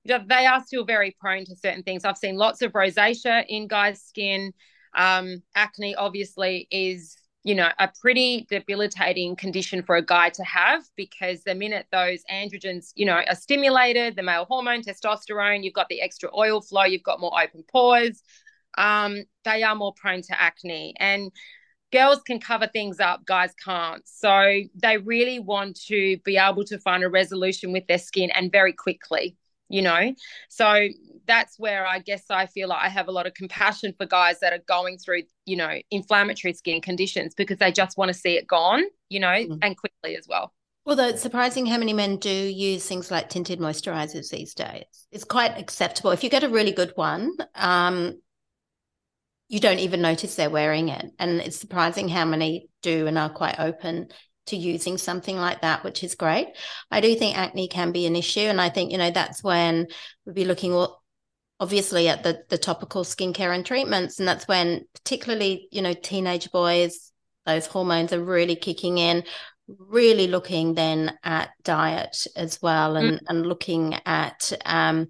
they 0.05 0.45
are 0.45 0.63
still 0.65 0.85
very 0.85 1.15
prone 1.19 1.45
to 1.45 1.55
certain 1.55 1.83
things. 1.83 2.05
I've 2.05 2.17
seen 2.17 2.35
lots 2.35 2.61
of 2.61 2.73
rosacea 2.73 3.45
in 3.47 3.67
guys' 3.67 4.01
skin. 4.01 4.53
Um, 4.95 5.41
acne 5.55 5.95
obviously 5.95 6.67
is 6.69 7.15
you 7.43 7.55
know, 7.55 7.69
a 7.77 7.89
pretty 7.99 8.47
debilitating 8.49 9.35
condition 9.35 9.83
for 9.83 9.97
a 9.97 10.01
guy 10.01 10.29
to 10.29 10.43
have 10.43 10.83
because 10.95 11.43
the 11.43 11.53
minute 11.53 11.85
those 11.91 12.23
androgens, 12.31 12.91
you 12.95 13.05
know, 13.05 13.21
are 13.27 13.35
stimulated, 13.35 14.15
the 14.15 14.23
male 14.23 14.45
hormone, 14.45 14.81
testosterone, 14.81 15.61
you've 15.63 15.73
got 15.73 15.89
the 15.89 16.01
extra 16.01 16.29
oil 16.35 16.61
flow, 16.61 16.85
you've 16.85 17.03
got 17.03 17.19
more 17.19 17.33
open 17.41 17.63
pores, 17.69 18.23
um, 18.77 19.23
they 19.43 19.61
are 19.61 19.75
more 19.75 19.93
prone 19.93 20.21
to 20.21 20.41
acne. 20.41 20.93
And 20.99 21.31
girls 21.91 22.21
can 22.25 22.39
cover 22.39 22.67
things 22.67 23.01
up, 23.01 23.25
guys 23.25 23.53
can't. 23.63 24.07
So 24.07 24.61
they 24.81 24.97
really 24.97 25.39
want 25.39 25.81
to 25.87 26.17
be 26.23 26.37
able 26.37 26.63
to 26.65 26.79
find 26.79 27.03
a 27.03 27.09
resolution 27.09 27.73
with 27.73 27.87
their 27.87 27.99
skin 27.99 28.31
and 28.31 28.53
very 28.53 28.71
quickly 28.71 29.35
you 29.73 29.81
know 29.81 30.13
so 30.49 30.87
that's 31.25 31.57
where 31.57 31.85
i 31.85 31.97
guess 31.97 32.25
i 32.29 32.45
feel 32.45 32.69
like 32.69 32.83
i 32.83 32.87
have 32.87 33.07
a 33.07 33.11
lot 33.11 33.25
of 33.25 33.33
compassion 33.33 33.91
for 33.97 34.05
guys 34.05 34.39
that 34.39 34.53
are 34.53 34.63
going 34.67 34.97
through 34.99 35.23
you 35.45 35.57
know 35.57 35.79
inflammatory 35.89 36.53
skin 36.53 36.79
conditions 36.79 37.33
because 37.33 37.57
they 37.57 37.71
just 37.71 37.97
want 37.97 38.09
to 38.09 38.13
see 38.13 38.37
it 38.37 38.45
gone 38.45 38.83
you 39.09 39.19
know 39.19 39.27
mm. 39.27 39.57
and 39.61 39.75
quickly 39.77 40.15
as 40.15 40.27
well 40.29 40.53
Although 40.85 41.07
it's 41.07 41.21
surprising 41.21 41.65
how 41.65 41.77
many 41.77 41.93
men 41.93 42.17
do 42.17 42.29
use 42.29 42.85
things 42.85 43.09
like 43.09 43.29
tinted 43.29 43.57
moisturizers 43.57 44.29
these 44.29 44.53
days. 44.53 44.83
It's 45.11 45.23
quite 45.23 45.57
acceptable. 45.57 46.11
If 46.11 46.25
you 46.25 46.29
get 46.29 46.43
a 46.43 46.49
really 46.49 46.73
good 46.73 46.91
one, 46.95 47.31
um, 47.55 48.19
you 49.47 49.61
don't 49.61 49.79
even 49.79 50.01
notice 50.01 50.35
they're 50.35 50.49
wearing 50.49 50.89
it. 50.89 51.05
And 51.19 51.39
it's 51.39 51.55
surprising 51.55 52.09
how 52.09 52.25
many 52.25 52.67
do 52.81 53.07
and 53.07 53.17
are 53.17 53.29
quite 53.29 53.61
open 53.61 54.09
to 54.47 54.57
using 54.57 54.97
something 54.97 55.37
like 55.37 55.61
that, 55.61 55.83
which 55.83 56.03
is 56.03 56.15
great. 56.15 56.47
I 56.91 57.01
do 57.01 57.15
think 57.15 57.37
acne 57.37 57.67
can 57.67 57.91
be 57.91 58.05
an 58.05 58.15
issue. 58.15 58.41
And 58.41 58.59
I 58.59 58.69
think, 58.69 58.91
you 58.91 58.97
know, 58.97 59.11
that's 59.11 59.43
when 59.43 59.87
we'll 60.25 60.35
be 60.35 60.45
looking 60.45 60.85
obviously 61.59 62.09
at 62.09 62.23
the, 62.23 62.43
the 62.49 62.57
topical 62.57 63.03
skincare 63.03 63.55
and 63.55 63.65
treatments. 63.65 64.19
And 64.19 64.27
that's 64.27 64.47
when 64.47 64.85
particularly, 64.93 65.67
you 65.71 65.81
know, 65.81 65.93
teenage 65.93 66.51
boys, 66.51 67.11
those 67.45 67.67
hormones 67.67 68.11
are 68.11 68.23
really 68.23 68.55
kicking 68.55 68.97
in, 68.97 69.23
really 69.67 70.27
looking 70.27 70.73
then 70.73 71.17
at 71.23 71.51
diet 71.63 72.27
as 72.35 72.61
well 72.61 72.97
and, 72.97 73.19
mm. 73.19 73.23
and 73.27 73.45
looking 73.45 73.97
at 74.05 74.51
um, 74.65 75.07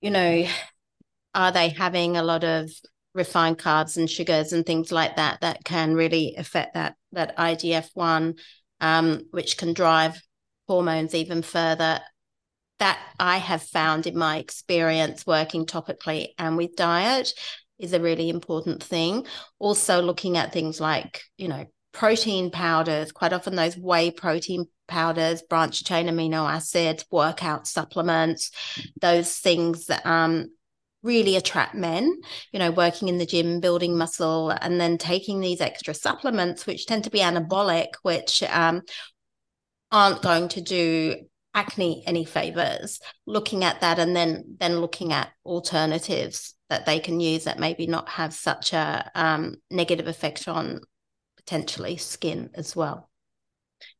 you 0.00 0.10
know, 0.10 0.46
are 1.34 1.52
they 1.52 1.70
having 1.70 2.16
a 2.16 2.22
lot 2.22 2.44
of 2.44 2.70
refined 3.14 3.58
carbs 3.58 3.96
and 3.96 4.08
sugars 4.08 4.52
and 4.52 4.64
things 4.64 4.92
like 4.92 5.16
that 5.16 5.40
that 5.40 5.64
can 5.64 5.94
really 5.94 6.36
affect 6.36 6.74
that 6.74 6.94
that 7.12 7.36
IGF 7.36 7.90
one, 7.94 8.34
um, 8.80 9.24
which 9.30 9.56
can 9.56 9.72
drive 9.72 10.20
hormones 10.66 11.14
even 11.14 11.42
further. 11.42 12.00
That 12.78 12.98
I 13.18 13.38
have 13.38 13.62
found 13.62 14.06
in 14.06 14.16
my 14.16 14.38
experience 14.38 15.26
working 15.26 15.66
topically 15.66 16.28
and 16.38 16.56
with 16.56 16.76
diet 16.76 17.32
is 17.78 17.92
a 17.92 18.00
really 18.00 18.28
important 18.28 18.82
thing. 18.82 19.26
Also, 19.58 20.00
looking 20.00 20.36
at 20.36 20.52
things 20.52 20.80
like 20.80 21.22
you 21.36 21.48
know 21.48 21.66
protein 21.92 22.50
powders. 22.50 23.12
Quite 23.12 23.32
often, 23.32 23.56
those 23.56 23.76
whey 23.76 24.10
protein 24.10 24.66
powders, 24.86 25.42
branched 25.42 25.86
chain 25.86 26.06
amino 26.06 26.48
acids, 26.48 27.04
workout 27.10 27.66
supplements, 27.66 28.50
those 29.00 29.36
things 29.36 29.86
that 29.86 30.04
um, 30.06 30.50
really 31.08 31.36
attract 31.36 31.74
men, 31.74 32.14
you 32.52 32.58
know, 32.58 32.70
working 32.70 33.08
in 33.08 33.16
the 33.16 33.26
gym, 33.26 33.60
building 33.60 33.96
muscle, 33.96 34.50
and 34.50 34.78
then 34.78 34.98
taking 34.98 35.40
these 35.40 35.62
extra 35.62 35.94
supplements, 35.94 36.66
which 36.66 36.86
tend 36.86 37.04
to 37.04 37.10
be 37.10 37.20
anabolic, 37.20 37.88
which 38.02 38.42
um, 38.44 38.82
aren't 39.90 40.20
going 40.22 40.48
to 40.48 40.60
do 40.60 41.16
acne 41.54 42.04
any 42.06 42.24
favors 42.26 43.00
looking 43.26 43.64
at 43.64 43.80
that 43.80 43.98
and 43.98 44.14
then 44.14 44.44
then 44.60 44.80
looking 44.80 45.12
at 45.12 45.32
alternatives 45.46 46.54
that 46.68 46.84
they 46.84 47.00
can 47.00 47.18
use 47.20 47.44
that 47.44 47.58
maybe 47.58 47.86
not 47.86 48.06
have 48.08 48.34
such 48.34 48.74
a 48.74 49.10
um, 49.14 49.56
negative 49.70 50.06
effect 50.06 50.46
on 50.46 50.78
potentially 51.38 51.96
skin 51.96 52.50
as 52.54 52.76
well 52.76 53.08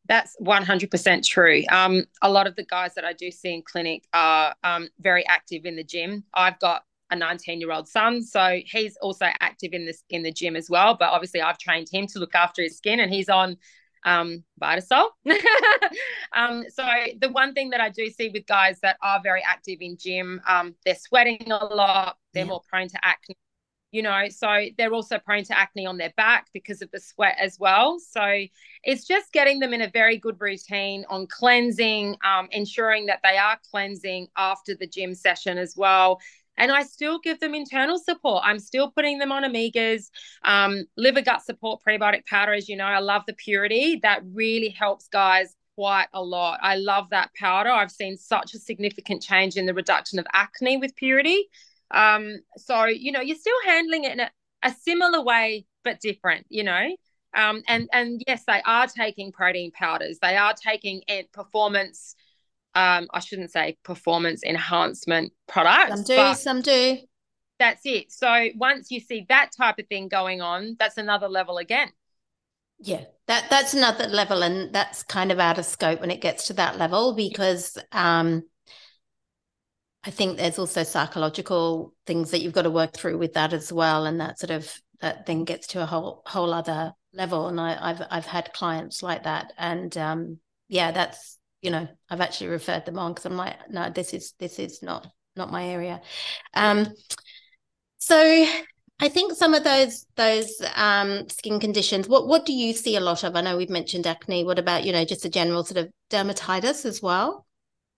that's 0.08 0.36
100% 0.40 1.26
true. 1.26 1.62
Um, 1.70 2.04
a 2.22 2.30
lot 2.30 2.46
of 2.46 2.56
the 2.56 2.64
guys 2.64 2.94
that 2.94 3.04
I 3.04 3.12
do 3.12 3.30
see 3.30 3.52
in 3.54 3.62
clinic 3.62 4.04
are 4.14 4.54
um, 4.64 4.88
very 4.98 5.26
active 5.26 5.66
in 5.66 5.76
the 5.76 5.84
gym. 5.84 6.24
I've 6.32 6.58
got 6.58 6.82
a 7.10 7.16
19 7.16 7.60
year 7.60 7.72
old 7.72 7.88
son, 7.88 8.22
so 8.22 8.60
he's 8.64 8.96
also 9.00 9.26
active 9.40 9.72
in 9.72 9.86
this 9.86 10.02
in 10.10 10.22
the 10.22 10.32
gym 10.32 10.56
as 10.56 10.68
well. 10.68 10.96
But 10.98 11.10
obviously, 11.10 11.40
I've 11.40 11.58
trained 11.58 11.88
him 11.90 12.06
to 12.08 12.18
look 12.18 12.34
after 12.34 12.62
his 12.62 12.76
skin, 12.76 13.00
and 13.00 13.12
he's 13.12 13.28
on 13.28 13.56
um, 14.04 14.44
Vitasoul. 14.60 15.08
um, 16.32 16.64
so 16.72 16.84
the 17.20 17.30
one 17.30 17.54
thing 17.54 17.70
that 17.70 17.80
I 17.80 17.88
do 17.90 18.10
see 18.10 18.28
with 18.28 18.46
guys 18.46 18.78
that 18.80 18.96
are 19.02 19.20
very 19.22 19.42
active 19.46 19.78
in 19.80 19.96
gym, 19.98 20.40
um, 20.46 20.74
they're 20.84 20.94
sweating 20.94 21.50
a 21.50 21.64
lot, 21.64 22.16
they're 22.34 22.44
yeah. 22.44 22.50
more 22.50 22.62
prone 22.70 22.88
to 22.88 22.98
acne 23.02 23.36
you 23.90 24.02
know 24.02 24.28
so 24.28 24.66
they're 24.76 24.92
also 24.92 25.18
prone 25.18 25.44
to 25.44 25.58
acne 25.58 25.86
on 25.86 25.96
their 25.96 26.12
back 26.16 26.48
because 26.52 26.82
of 26.82 26.90
the 26.90 27.00
sweat 27.00 27.36
as 27.40 27.58
well 27.58 27.98
so 27.98 28.44
it's 28.84 29.06
just 29.06 29.32
getting 29.32 29.60
them 29.60 29.72
in 29.72 29.80
a 29.80 29.90
very 29.90 30.18
good 30.18 30.36
routine 30.40 31.04
on 31.08 31.26
cleansing 31.26 32.16
um, 32.24 32.48
ensuring 32.50 33.06
that 33.06 33.20
they 33.22 33.38
are 33.38 33.58
cleansing 33.70 34.28
after 34.36 34.74
the 34.74 34.86
gym 34.86 35.14
session 35.14 35.58
as 35.58 35.74
well 35.76 36.20
and 36.58 36.70
I 36.70 36.82
still 36.82 37.18
give 37.18 37.40
them 37.40 37.54
internal 37.54 37.98
support. 37.98 38.42
I'm 38.44 38.58
still 38.58 38.90
putting 38.90 39.18
them 39.18 39.32
on 39.32 39.44
omegas, 39.44 40.10
um, 40.44 40.84
liver 40.96 41.22
gut 41.22 41.42
support 41.42 41.80
prebiotic 41.86 42.26
powder. 42.26 42.52
As 42.52 42.68
you 42.68 42.76
know, 42.76 42.84
I 42.84 42.98
love 42.98 43.22
the 43.26 43.32
purity. 43.32 44.00
That 44.02 44.22
really 44.32 44.68
helps 44.68 45.08
guys 45.08 45.54
quite 45.76 46.08
a 46.12 46.22
lot. 46.22 46.58
I 46.60 46.74
love 46.74 47.10
that 47.10 47.30
powder. 47.34 47.70
I've 47.70 47.92
seen 47.92 48.16
such 48.16 48.52
a 48.52 48.58
significant 48.58 49.22
change 49.22 49.56
in 49.56 49.64
the 49.64 49.72
reduction 49.72 50.18
of 50.18 50.26
acne 50.32 50.76
with 50.76 50.96
purity. 50.96 51.48
Um, 51.92 52.38
so 52.56 52.84
you 52.86 53.12
know, 53.12 53.20
you're 53.20 53.36
still 53.36 53.56
handling 53.64 54.04
it 54.04 54.12
in 54.12 54.20
a, 54.20 54.30
a 54.64 54.72
similar 54.72 55.22
way 55.22 55.66
but 55.84 56.00
different. 56.00 56.46
You 56.48 56.64
know, 56.64 56.96
um, 57.34 57.62
and 57.68 57.88
and 57.92 58.22
yes, 58.26 58.42
they 58.46 58.60
are 58.64 58.88
taking 58.88 59.30
protein 59.30 59.70
powders. 59.70 60.18
They 60.20 60.36
are 60.36 60.54
taking 60.54 61.02
performance. 61.32 62.16
Um, 62.74 63.08
I 63.12 63.20
shouldn't 63.20 63.50
say 63.50 63.76
performance 63.82 64.44
enhancement 64.44 65.32
products. 65.46 65.90
Some 65.90 66.04
do, 66.04 66.34
some 66.34 66.62
do. 66.62 66.98
That's 67.58 67.80
it. 67.84 68.12
So 68.12 68.50
once 68.56 68.90
you 68.90 69.00
see 69.00 69.26
that 69.28 69.50
type 69.56 69.78
of 69.78 69.88
thing 69.88 70.08
going 70.08 70.40
on, 70.40 70.76
that's 70.78 70.96
another 70.96 71.28
level 71.28 71.58
again. 71.58 71.90
Yeah, 72.80 73.04
that 73.26 73.50
that's 73.50 73.74
another 73.74 74.06
level, 74.06 74.42
and 74.42 74.72
that's 74.72 75.02
kind 75.02 75.32
of 75.32 75.40
out 75.40 75.58
of 75.58 75.64
scope 75.64 76.00
when 76.00 76.12
it 76.12 76.20
gets 76.20 76.46
to 76.46 76.52
that 76.54 76.78
level 76.78 77.14
because 77.14 77.76
um, 77.90 78.44
I 80.04 80.10
think 80.10 80.36
there's 80.36 80.60
also 80.60 80.84
psychological 80.84 81.92
things 82.06 82.30
that 82.30 82.40
you've 82.40 82.52
got 82.52 82.62
to 82.62 82.70
work 82.70 82.94
through 82.94 83.18
with 83.18 83.34
that 83.34 83.52
as 83.52 83.72
well, 83.72 84.06
and 84.06 84.20
that 84.20 84.38
sort 84.38 84.50
of 84.50 84.72
that 85.00 85.26
then 85.26 85.44
gets 85.44 85.66
to 85.68 85.82
a 85.82 85.86
whole 85.86 86.22
whole 86.24 86.54
other 86.54 86.92
level. 87.12 87.48
And 87.48 87.60
I, 87.60 87.88
have 87.88 88.06
I've 88.10 88.26
had 88.26 88.52
clients 88.52 89.02
like 89.02 89.24
that, 89.24 89.52
and 89.58 89.96
um, 89.98 90.38
yeah, 90.68 90.92
that's 90.92 91.37
you 91.62 91.70
know 91.70 91.88
I've 92.10 92.20
actually 92.20 92.48
referred 92.48 92.86
them 92.86 92.98
on 92.98 93.12
because 93.12 93.26
I'm 93.26 93.36
like, 93.36 93.70
no, 93.70 93.90
this 93.90 94.14
is 94.14 94.34
this 94.38 94.58
is 94.58 94.82
not 94.82 95.06
not 95.36 95.52
my 95.52 95.66
area. 95.68 96.00
Um, 96.54 96.88
so 97.98 98.46
I 99.00 99.08
think 99.08 99.34
some 99.34 99.54
of 99.54 99.64
those 99.64 100.06
those 100.16 100.60
um, 100.74 101.28
skin 101.28 101.60
conditions. 101.60 102.08
What 102.08 102.26
what 102.26 102.46
do 102.46 102.52
you 102.52 102.72
see 102.72 102.96
a 102.96 103.00
lot 103.00 103.24
of? 103.24 103.36
I 103.36 103.40
know 103.40 103.56
we've 103.56 103.70
mentioned 103.70 104.06
acne. 104.06 104.44
What 104.44 104.58
about 104.58 104.84
you 104.84 104.92
know 104.92 105.04
just 105.04 105.24
a 105.24 105.30
general 105.30 105.64
sort 105.64 105.78
of 105.78 105.90
dermatitis 106.10 106.84
as 106.84 107.02
well? 107.02 107.46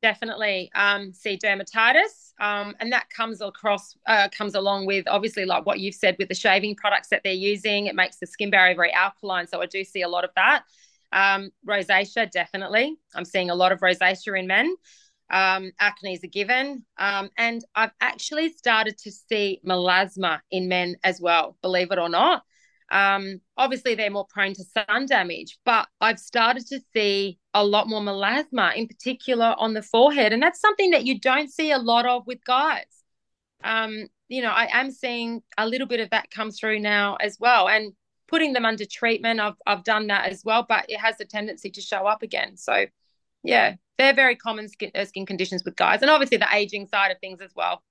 definitely 0.03 0.71
um, 0.75 1.13
see 1.13 1.39
dermatitis, 1.39 2.33
um, 2.41 2.75
and 2.81 2.93
that 2.93 3.09
comes 3.11 3.41
across 3.41 3.97
uh, 4.07 4.29
comes 4.37 4.55
along 4.55 4.87
with 4.87 5.05
obviously 5.09 5.45
like 5.45 5.67
what 5.67 5.81
you've 5.81 5.95
said 5.95 6.17
with 6.19 6.29
the 6.29 6.35
shaving 6.35 6.75
products 6.75 7.09
that 7.09 7.23
they're 7.25 7.33
using. 7.33 7.87
It 7.87 7.95
makes 7.95 8.17
the 8.19 8.27
skin 8.27 8.51
barrier 8.51 8.75
very 8.75 8.93
alkaline, 8.93 9.47
so 9.47 9.61
I 9.61 9.67
do 9.67 9.85
see 9.85 10.03
a 10.03 10.09
lot 10.09 10.25
of 10.25 10.31
that. 10.37 10.65
Um, 11.13 11.51
rosacea, 11.67 12.31
definitely. 12.31 12.97
I'm 13.15 13.25
seeing 13.25 13.51
a 13.51 13.55
lot 13.55 13.73
of 13.73 13.81
rosacea 13.81 14.39
in 14.39 14.47
men. 14.47 14.75
Um, 15.31 15.71
acne 15.79 16.15
is 16.15 16.25
a 16.25 16.27
given, 16.27 16.85
um, 16.99 17.31
and 17.39 17.65
I've 17.77 17.93
actually 18.01 18.53
started 18.53 18.99
to 18.99 19.13
see 19.13 19.61
melasma 19.65 20.41
in 20.51 20.67
men 20.69 20.97
as 21.05 21.21
well. 21.21 21.57
Believe 21.63 21.93
it 21.93 22.01
or 22.01 22.09
not. 22.09 22.43
Um, 22.91 23.41
obviously, 23.57 23.95
they're 23.95 24.11
more 24.11 24.27
prone 24.27 24.55
to 24.55 24.65
sun 24.65 25.07
damage, 25.07 25.59
but 25.65 25.87
I've 26.01 26.19
started 26.19 26.67
to 26.69 26.81
see 26.93 27.39
a 27.55 27.65
lot 27.65 27.89
more 27.89 28.01
melasma, 28.01 28.75
in 28.75 28.89
particular 28.89 29.55
on 29.57 29.75
the 29.75 29.83
forehead. 29.83 30.33
And 30.33 30.43
that's 30.43 30.61
something 30.61 30.91
that 30.91 31.07
you 31.07 31.21
don't 31.21 31.51
see 31.51 31.71
a 31.71 31.79
lot 31.79 32.07
of 32.07 32.27
with 32.27 32.45
guys. 32.45 32.85
Um, 33.63 34.09
you 34.29 34.43
know, 34.43 34.51
I 34.51 34.69
am 34.73 34.91
seeing 34.91 35.43
a 35.57 35.67
little 35.67 35.87
bit 35.87 36.01
of 36.01 36.11
that 36.11 36.31
come 36.31 36.51
through 36.51 36.81
now 36.81 37.17
as 37.21 37.37
well. 37.39 37.69
And 37.69 37.93
putting 38.31 38.53
them 38.53 38.65
under 38.65 38.85
treatment, 38.85 39.41
I've, 39.41 39.57
I've 39.67 39.85
done 39.85 40.07
that 40.07 40.31
as 40.31 40.45
well, 40.45 40.65
but 40.67 40.87
it 40.89 40.99
has 40.99 41.21
a 41.21 41.25
tendency 41.25 41.69
to 41.71 41.81
show 41.81 42.07
up 42.07 42.23
again. 42.23 42.57
So, 42.57 42.87
yeah, 43.43 43.75
they're 43.99 44.15
very 44.15 44.37
common 44.37 44.69
skin, 44.69 44.93
uh, 44.95 45.05
skin 45.05 45.27
conditions 45.27 45.65
with 45.65 45.77
guys. 45.77 46.01
And 46.01 46.11
obviously, 46.11 46.39
the 46.39 46.49
aging 46.53 46.87
side 46.87 47.11
of 47.11 47.19
things 47.19 47.41
as 47.41 47.51
well. 47.55 47.83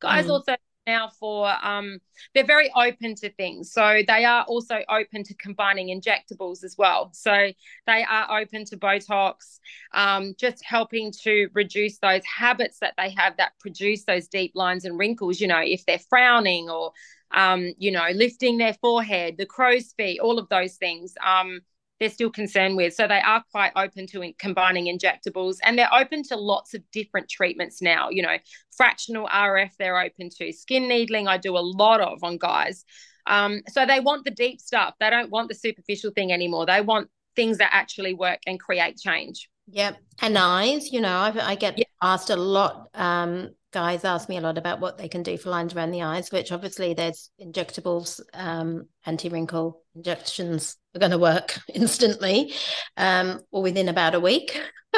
Guys 0.00 0.26
mm. 0.26 0.30
also 0.30 0.56
now 0.86 1.08
for 1.08 1.50
um, 1.64 1.98
they're 2.34 2.44
very 2.44 2.70
open 2.76 3.14
to 3.14 3.30
things 3.30 3.72
so 3.72 4.02
they 4.06 4.24
are 4.24 4.44
also 4.44 4.80
open 4.88 5.22
to 5.24 5.34
combining 5.34 5.88
injectables 5.88 6.62
as 6.62 6.76
well 6.76 7.10
so 7.12 7.50
they 7.86 8.04
are 8.04 8.40
open 8.40 8.64
to 8.66 8.76
botox 8.76 9.58
um, 9.92 10.34
just 10.38 10.62
helping 10.64 11.10
to 11.10 11.48
reduce 11.54 11.98
those 11.98 12.22
habits 12.24 12.80
that 12.80 12.94
they 12.98 13.10
have 13.10 13.36
that 13.38 13.52
produce 13.60 14.04
those 14.04 14.28
deep 14.28 14.52
lines 14.54 14.84
and 14.84 14.98
wrinkles 14.98 15.40
you 15.40 15.46
know 15.46 15.62
if 15.62 15.84
they're 15.86 15.98
frowning 15.98 16.68
or 16.68 16.92
um, 17.34 17.72
you 17.78 17.90
know 17.90 18.08
lifting 18.14 18.58
their 18.58 18.74
forehead 18.74 19.36
the 19.36 19.46
crow's 19.46 19.92
feet 19.96 20.20
all 20.20 20.38
of 20.38 20.48
those 20.48 20.76
things 20.76 21.14
um, 21.24 21.60
they're 22.00 22.10
still 22.10 22.30
concerned 22.30 22.76
with. 22.76 22.94
So 22.94 23.06
they 23.06 23.20
are 23.20 23.44
quite 23.50 23.72
open 23.76 24.06
to 24.08 24.22
in 24.22 24.34
combining 24.38 24.86
injectables 24.86 25.56
and 25.62 25.78
they're 25.78 25.92
open 25.92 26.22
to 26.24 26.36
lots 26.36 26.74
of 26.74 26.82
different 26.90 27.28
treatments 27.28 27.80
now. 27.80 28.10
You 28.10 28.22
know, 28.22 28.36
fractional 28.76 29.28
RF, 29.28 29.70
they're 29.78 30.00
open 30.00 30.28
to 30.38 30.52
skin 30.52 30.88
needling. 30.88 31.28
I 31.28 31.38
do 31.38 31.56
a 31.56 31.60
lot 31.60 32.00
of 32.00 32.22
on 32.22 32.38
guys. 32.38 32.84
Um, 33.26 33.62
so 33.68 33.86
they 33.86 34.00
want 34.00 34.24
the 34.24 34.30
deep 34.30 34.60
stuff. 34.60 34.94
They 35.00 35.08
don't 35.08 35.30
want 35.30 35.48
the 35.48 35.54
superficial 35.54 36.10
thing 36.10 36.32
anymore. 36.32 36.66
They 36.66 36.80
want 36.80 37.08
things 37.36 37.58
that 37.58 37.70
actually 37.72 38.14
work 38.14 38.40
and 38.46 38.60
create 38.60 38.98
change. 38.98 39.48
Yep. 39.68 39.96
And 40.20 40.36
eyes, 40.36 40.92
you 40.92 41.00
know, 41.00 41.16
I, 41.16 41.52
I 41.52 41.54
get 41.54 41.78
yep. 41.78 41.88
asked 42.02 42.28
a 42.28 42.36
lot 42.36 42.90
um, 42.94 43.54
guys 43.74 44.04
ask 44.04 44.28
me 44.28 44.36
a 44.36 44.40
lot 44.40 44.56
about 44.56 44.80
what 44.80 44.98
they 44.98 45.08
can 45.08 45.24
do 45.24 45.36
for 45.36 45.50
lines 45.50 45.74
around 45.74 45.90
the 45.90 46.02
eyes, 46.02 46.30
which 46.30 46.52
obviously 46.52 46.94
there's 46.94 47.30
injectables, 47.40 48.20
um, 48.32 48.86
anti 49.04 49.28
wrinkle 49.28 49.82
injections 49.96 50.76
are 50.94 51.00
going 51.00 51.10
to 51.10 51.18
work 51.18 51.58
instantly 51.74 52.54
um, 52.96 53.40
or 53.50 53.62
within 53.62 53.88
about 53.88 54.14
a 54.14 54.20
week. 54.20 54.58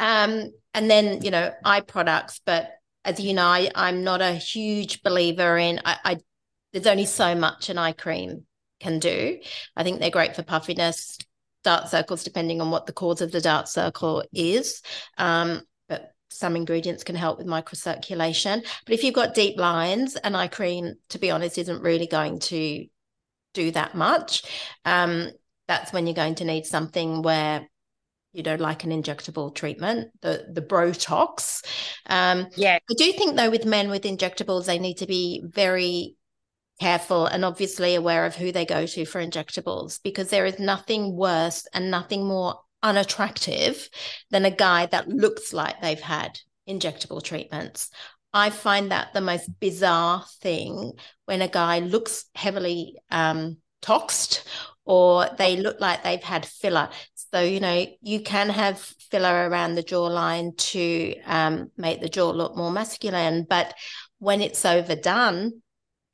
um, 0.00 0.50
and 0.74 0.90
then, 0.90 1.22
you 1.22 1.30
know, 1.30 1.54
eye 1.64 1.80
products. 1.80 2.40
But 2.44 2.70
as 3.04 3.20
you 3.20 3.34
know, 3.34 3.46
I, 3.46 3.70
am 3.76 4.02
not 4.02 4.20
a 4.20 4.34
huge 4.34 5.04
believer 5.04 5.56
in, 5.56 5.80
I, 5.84 5.96
I, 6.04 6.16
there's 6.72 6.88
only 6.88 7.06
so 7.06 7.36
much 7.36 7.70
an 7.70 7.78
eye 7.78 7.92
cream 7.92 8.46
can 8.80 8.98
do. 8.98 9.38
I 9.76 9.84
think 9.84 10.00
they're 10.00 10.10
great 10.10 10.34
for 10.34 10.42
puffiness, 10.42 11.18
dark 11.62 11.86
circles, 11.86 12.24
depending 12.24 12.60
on 12.60 12.72
what 12.72 12.86
the 12.86 12.92
cause 12.92 13.20
of 13.20 13.30
the 13.30 13.40
dark 13.40 13.68
circle 13.68 14.24
is. 14.32 14.82
Um, 15.16 15.62
some 16.30 16.56
ingredients 16.56 17.04
can 17.04 17.16
help 17.16 17.38
with 17.38 17.46
microcirculation. 17.46 18.66
But 18.84 18.94
if 18.94 19.04
you've 19.04 19.14
got 19.14 19.34
deep 19.34 19.58
lines, 19.58 20.16
an 20.16 20.34
eye 20.34 20.48
cream, 20.48 20.94
to 21.10 21.18
be 21.18 21.30
honest, 21.30 21.58
isn't 21.58 21.82
really 21.82 22.06
going 22.06 22.40
to 22.40 22.86
do 23.54 23.70
that 23.72 23.94
much. 23.94 24.42
Um, 24.84 25.30
that's 25.68 25.92
when 25.92 26.06
you're 26.06 26.14
going 26.14 26.36
to 26.36 26.44
need 26.44 26.66
something 26.66 27.22
where 27.22 27.66
you 28.36 28.42
know, 28.42 28.56
like 28.56 28.84
an 28.84 28.90
injectable 28.90 29.54
treatment, 29.54 30.10
the 30.20 30.46
the 30.52 30.60
Botox. 30.60 31.64
Um, 32.04 32.48
yeah, 32.54 32.74
I 32.74 32.94
do 32.94 33.10
think 33.14 33.34
though 33.34 33.48
with 33.48 33.64
men 33.64 33.88
with 33.88 34.02
injectables, 34.02 34.66
they 34.66 34.78
need 34.78 34.98
to 34.98 35.06
be 35.06 35.42
very 35.42 36.16
careful 36.78 37.24
and 37.24 37.46
obviously 37.46 37.94
aware 37.94 38.26
of 38.26 38.36
who 38.36 38.52
they 38.52 38.66
go 38.66 38.84
to 38.84 39.06
for 39.06 39.24
injectables 39.24 39.98
because 40.02 40.28
there 40.28 40.44
is 40.44 40.58
nothing 40.58 41.16
worse 41.16 41.66
and 41.72 41.90
nothing 41.90 42.26
more 42.26 42.60
unattractive 42.86 43.88
than 44.30 44.44
a 44.44 44.50
guy 44.50 44.86
that 44.86 45.08
looks 45.08 45.52
like 45.52 45.80
they've 45.80 46.00
had 46.00 46.38
injectable 46.68 47.22
treatments. 47.22 47.90
I 48.32 48.50
find 48.50 48.92
that 48.92 49.12
the 49.12 49.20
most 49.20 49.50
bizarre 49.58 50.24
thing 50.40 50.92
when 51.24 51.42
a 51.42 51.48
guy 51.48 51.80
looks 51.80 52.26
heavily 52.34 52.96
um, 53.10 53.56
toxed 53.82 54.46
or 54.84 55.28
they 55.36 55.56
look 55.56 55.80
like 55.80 56.04
they've 56.04 56.22
had 56.22 56.46
filler. 56.46 56.88
So, 57.32 57.40
you 57.40 57.58
know, 57.58 57.86
you 58.02 58.20
can 58.20 58.50
have 58.50 58.78
filler 59.10 59.48
around 59.48 59.74
the 59.74 59.82
jawline 59.82 60.56
to 60.56 61.14
um, 61.24 61.72
make 61.76 62.00
the 62.00 62.08
jaw 62.08 62.30
look 62.30 62.56
more 62.56 62.70
masculine, 62.70 63.46
but 63.48 63.74
when 64.18 64.40
it's 64.40 64.64
overdone, 64.64 65.60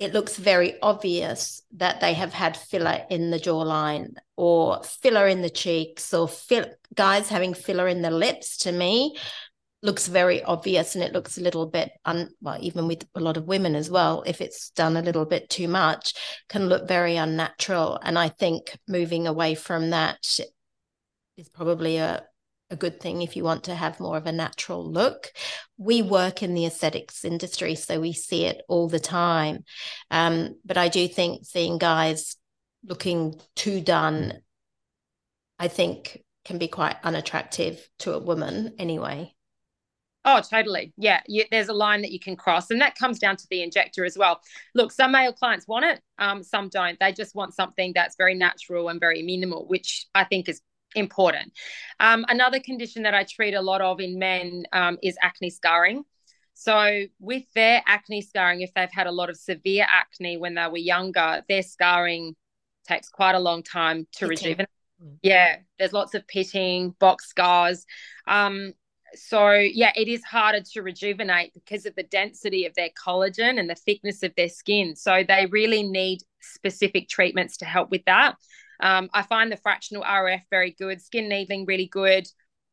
it 0.02 0.12
looks 0.12 0.37
very 0.37 0.80
obvious 0.80 1.62
that 1.73 2.00
they 2.00 2.14
have 2.14 2.32
had 2.32 2.56
filler 2.56 3.04
in 3.11 3.30
the 3.30 3.38
jawline 3.38 4.14
or 4.37 4.82
filler 4.82 5.28
in 5.28 5.42
the 5.42 5.50
cheeks 5.50 6.12
or 6.12 6.28
fill, 6.28 6.66
guys 6.94 7.28
having 7.28 7.54
filler 7.54 7.88
in 7.88 8.02
the 8.02 8.11
lips 8.11 8.56
to 8.59 8.73
me 8.73 9.16
looks 9.82 10.06
very 10.06 10.42
obvious 10.44 10.94
and 10.94 11.02
it 11.02 11.12
looks 11.12 11.38
a 11.38 11.40
little 11.40 11.66
bit 11.66 11.90
un 12.04 12.30
well 12.40 12.56
even 12.61 12.87
with 12.87 13.04
a 13.14 13.21
lot 13.21 13.37
of 13.37 13.49
women 13.49 13.75
as 13.75 13.90
well 13.90 14.23
if 14.26 14.40
it's 14.40 14.71
done 14.71 14.97
a 14.97 15.02
little 15.02 15.25
bit 15.25 15.50
too 15.50 15.66
much 15.66 16.14
can 16.49 16.68
look 16.68 16.87
very 16.87 17.16
unnatural. 17.16 17.99
And 18.02 18.18
i 18.18 18.28
think 18.28 18.78
moving 18.87 19.26
away 19.26 19.54
from 19.54 19.90
that 19.90 20.38
is 21.37 21.49
probably 21.49 21.97
a 21.97 22.25
a 22.73 22.76
good 22.76 23.00
thing 23.00 23.23
if 23.23 23.37
you 23.37 23.45
want 23.45 23.64
to 23.64 23.75
have 23.75 24.00
more 24.00 24.17
of 24.17 24.26
a 24.26 24.33
natural 24.33 24.91
look. 24.91 25.31
We 25.76 26.02
work 26.02 26.43
in 26.43 26.55
the 26.55 26.67
aesthetics 26.67 27.25
industry, 27.25 27.75
so 27.75 28.00
we 28.00 28.12
see 28.12 28.47
it 28.47 28.62
all 28.69 28.88
the 28.88 28.99
time. 28.99 29.64
Um, 30.11 30.57
but 30.64 30.79
I 30.79 30.88
do 30.88 31.07
think 31.07 31.45
seeing 31.45 31.79
guys 31.79 32.37
looking 32.85 33.38
too 33.55 33.81
done, 33.81 34.41
I 35.59 35.69
think 35.69 36.25
can 36.45 36.59
be 36.59 36.67
quite 36.67 36.97
unattractive 37.05 37.88
to 38.00 38.14
a 38.14 38.19
woman 38.19 38.75
anyway. 38.79 39.35
Oh, 40.25 40.41
totally. 40.41 40.93
Yeah. 40.97 41.21
You, 41.26 41.45
there's 41.50 41.69
a 41.69 41.73
line 41.73 42.02
that 42.02 42.12
you 42.12 42.21
can 42.21 42.37
cross, 42.37 42.71
and 42.71 42.81
that 42.81 42.97
comes 42.97 43.19
down 43.19 43.37
to 43.37 43.47
the 43.50 43.62
injector 43.62 44.05
as 44.05 44.17
well. 44.17 44.41
Look, 44.75 44.93
some 44.93 45.12
male 45.12 45.33
clients 45.33 45.67
want 45.67 45.85
it, 45.85 46.00
um, 46.19 46.43
some 46.43 46.69
don't. 46.69 46.99
They 47.00 47.12
just 47.12 47.35
want 47.35 47.55
something 47.55 47.93
that's 47.95 48.17
very 48.17 48.35
natural 48.35 48.88
and 48.88 49.00
very 49.00 49.23
minimal, 49.23 49.67
which 49.67 50.07
I 50.14 50.25
think 50.25 50.49
is 50.49 50.61
important. 50.95 51.53
Um, 52.01 52.25
another 52.29 52.61
condition 52.61 53.03
that 53.03 53.15
I 53.15 53.25
treat 53.25 53.55
a 53.55 53.63
lot 53.63 53.81
of 53.81 54.01
in 54.01 54.19
men 54.19 54.65
um, 54.73 54.99
is 55.03 55.17
acne 55.23 55.51
scarring. 55.51 56.05
So, 56.55 57.05
with 57.19 57.45
their 57.55 57.83
acne 57.87 58.21
scarring, 58.21 58.61
if 58.61 58.73
they've 58.75 58.93
had 58.93 59.07
a 59.07 59.13
lot 59.13 59.31
of 59.31 59.37
severe 59.37 59.87
acne 59.91 60.37
when 60.37 60.55
they 60.55 60.67
were 60.67 60.77
younger, 60.77 61.43
their 61.49 61.63
scarring 61.63 62.37
takes 62.87 63.09
quite 63.09 63.35
a 63.35 63.41
long 63.41 63.63
time 63.63 64.07
to 64.13 64.29
pitting. 64.29 64.45
rejuvenate. 64.45 64.69
Mm. 65.03 65.19
Yeah, 65.23 65.57
there's 65.79 65.93
lots 65.93 66.15
of 66.15 66.27
pitting, 66.27 66.95
box 66.99 67.29
scars. 67.29 67.87
Um, 68.27 68.75
so 69.15 69.53
yeah, 69.53 69.93
it 69.97 70.09
is 70.09 70.25
harder 70.25 70.61
to 70.73 70.83
rejuvenate 70.83 71.53
because 71.55 71.87
of 71.87 71.95
the 71.95 72.03
density 72.03 72.65
of 72.67 72.75
their 72.75 72.89
collagen 72.91 73.59
and 73.59 73.69
the 73.69 73.75
thickness 73.75 74.23
of 74.23 74.35
their 74.37 74.49
skin. 74.49 74.97
So 74.97 75.25
they 75.27 75.47
really 75.51 75.83
need 75.83 76.21
specific 76.41 77.09
treatments 77.09 77.59
to 77.59 77.65
help 77.65 77.91
with 77.91 78.05
that. 78.07 78.37
Um, 78.81 79.11
I 79.12 79.23
find 79.23 79.50
the 79.50 79.57
fractional 79.57 80.02
RF 80.02 80.43
very 80.50 80.73
good, 80.73 81.00
skin 81.00 81.29
needling 81.29 81.67
really 81.67 81.87
good, 81.87 82.26